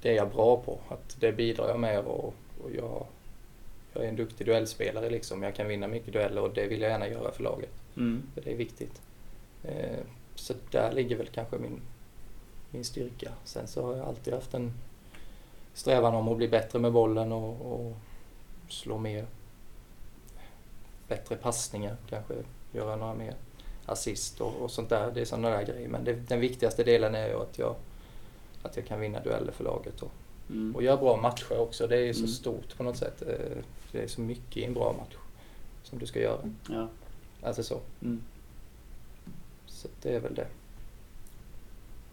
[0.03, 0.79] det är jag bra på.
[0.89, 3.07] Att det bidrar jag med och, och jag,
[3.93, 5.43] jag är en duktig duellspelare liksom.
[5.43, 7.73] Jag kan vinna mycket dueller och det vill jag gärna göra för laget.
[7.97, 8.23] Mm.
[8.35, 9.03] För det är viktigt.
[9.65, 9.99] Eh,
[10.35, 11.81] så där ligger väl kanske min,
[12.71, 13.33] min styrka.
[13.45, 14.73] Sen så har jag alltid haft en
[15.75, 17.97] strävan om att bli bättre med bollen och, och
[18.69, 19.27] slå mer
[21.09, 22.35] bättre passningar, kanske
[22.73, 23.35] göra några mer
[23.89, 25.11] assist och, och sånt där.
[25.15, 25.89] Det är sådana där grejer.
[25.89, 27.75] Men det, den viktigaste delen är ju att jag,
[28.63, 30.11] att jag kan vinna dueller för laget och,
[30.51, 30.77] Mm.
[30.77, 31.87] och göra bra matcher också.
[31.87, 32.31] Det är ju så Mm.
[32.31, 33.23] stort på något sätt.
[33.23, 33.57] Eh,
[33.93, 35.15] Det är så mycket i en bra match
[35.83, 36.51] som du ska göra.
[36.69, 36.89] Ja.
[37.43, 37.81] Alltså så.
[38.03, 38.23] Mm.
[39.67, 40.47] Så det är väl det.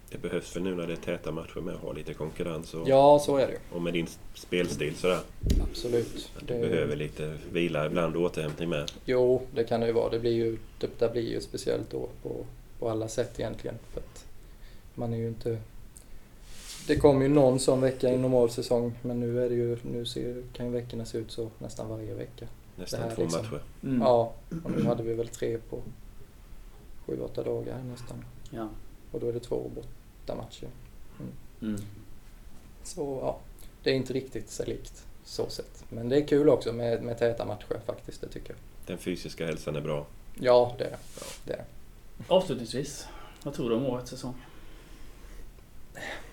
[0.10, 2.90] Det behövs väl nu när det är täta matcher med att ha lite konkurrens och,
[2.90, 5.20] Ja, så är det och med din spelstil sådär.
[5.70, 6.32] Absolut.
[6.38, 8.92] Att du behöver lite vila ibland och återhämtning med.
[9.06, 10.10] Jo, det kan det ju vara.
[10.10, 12.46] Det blir ju, det där blir ju speciellt då på,
[12.80, 13.78] på alla sätt egentligen.
[13.94, 14.26] För att
[14.96, 15.58] man är ju inte...
[16.88, 20.06] Det kommer ju någon sån vecka i normal säsong men nu är det ju, nu
[20.06, 22.46] ser, kan ju veckorna se ut så nästan varje vecka.
[22.76, 23.42] Nästan Det två liksom.
[23.42, 23.60] matcher.
[23.84, 24.02] Mm.
[24.02, 24.34] Ja,
[24.64, 25.80] och nu hade vi väl tre på
[27.06, 28.26] sju, åtta dagar nästan.
[28.50, 28.70] Ja.
[29.16, 30.68] Och då är det två bortamatcher.
[31.62, 31.82] Mm.
[32.84, 33.40] Så ja,
[33.84, 35.86] det är inte riktigt sig likt så sett.
[35.90, 38.58] Men det är kul också med, med täta matcher faktiskt, det tycker jag.
[38.86, 40.06] Den fysiska hälsan är bra.
[40.40, 40.98] Ja, det är det.
[41.46, 41.54] det.
[41.54, 41.66] är.
[42.28, 43.08] Avslutningsvis,
[43.44, 44.34] vad tror du om årets säsong?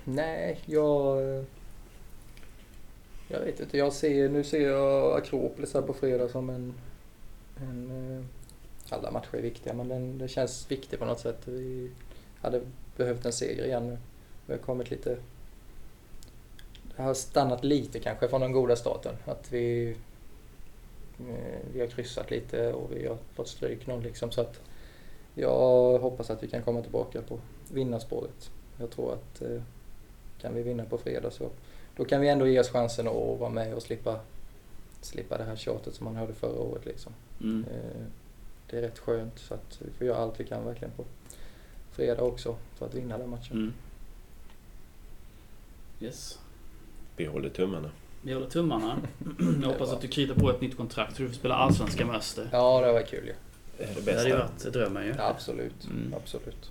[0.05, 1.45] Nej, jag...
[3.29, 3.79] Jag vet inte.
[3.79, 6.75] Jag ser, nu ser jag Akropolis här på fredag som en...
[7.57, 8.25] en eh,
[8.95, 11.39] alla matcher är viktiga, men den, det känns viktigt på något sätt.
[11.45, 11.91] Vi
[12.43, 12.61] hade
[12.97, 13.99] behövt en seger igen nu.
[14.47, 15.17] Vi har kommit lite...
[16.97, 19.15] Det har stannat lite kanske från den goda starten.
[19.25, 19.97] Att vi...
[21.19, 24.31] eh, Vi har kryssat lite och vi har fått stryk någon liksom.
[24.31, 24.61] Så att
[25.35, 27.39] jag hoppas att vi kan komma tillbaka på
[27.73, 28.51] vinnarspåret.
[28.81, 29.63] Jag tror att eh,
[30.41, 31.51] kan vi vinna på fredag så
[31.97, 34.21] då kan vi ändå ge oss chansen att vara med och slippa,
[35.01, 36.85] slippa det här tjatet som man hörde förra året.
[36.87, 37.13] Liksom.
[37.41, 37.65] Mm.
[37.71, 38.03] Eh,
[38.71, 41.05] det är rätt skönt så att vi får göra allt vi kan verkligen på
[41.93, 43.53] fredag också för att vinna den matchen.
[43.57, 43.73] Mm.
[46.01, 46.39] Yes.
[47.17, 47.91] Vi håller tummarna.
[48.23, 48.97] Vi håller tummarna.
[49.63, 52.17] Jag hoppas att du kritar på ett nytt kontrakt så du får spela Allsvenskan med
[52.17, 52.49] Öster.
[52.53, 53.35] Ja, det var kul ju.
[53.79, 55.15] Det är det Det hade ju varit drömmen ju.
[55.19, 55.85] Ja, absolut.
[55.91, 56.15] Mm.
[56.23, 56.71] absolut.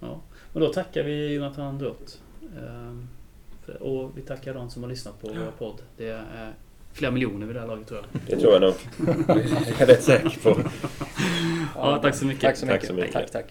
[0.00, 0.20] Ja.
[0.52, 2.20] Men då tackar vi Jonathan Drott.
[2.58, 3.08] Ehm,
[3.80, 5.82] Och vi tackar de som har lyssnat på vår podd.
[5.96, 6.52] Det är
[6.92, 8.20] flera miljoner vid det här laget tror jag.
[8.26, 8.74] Det tror jag nog.
[9.68, 10.60] Jag är rätt säker på.
[11.74, 12.42] Ja, tack så mycket.
[12.42, 12.88] Tack så Tack mycket.
[12.88, 13.12] så mycket.
[13.12, 13.46] Tack, tack.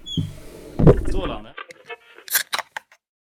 [1.18, 1.57] Strålande.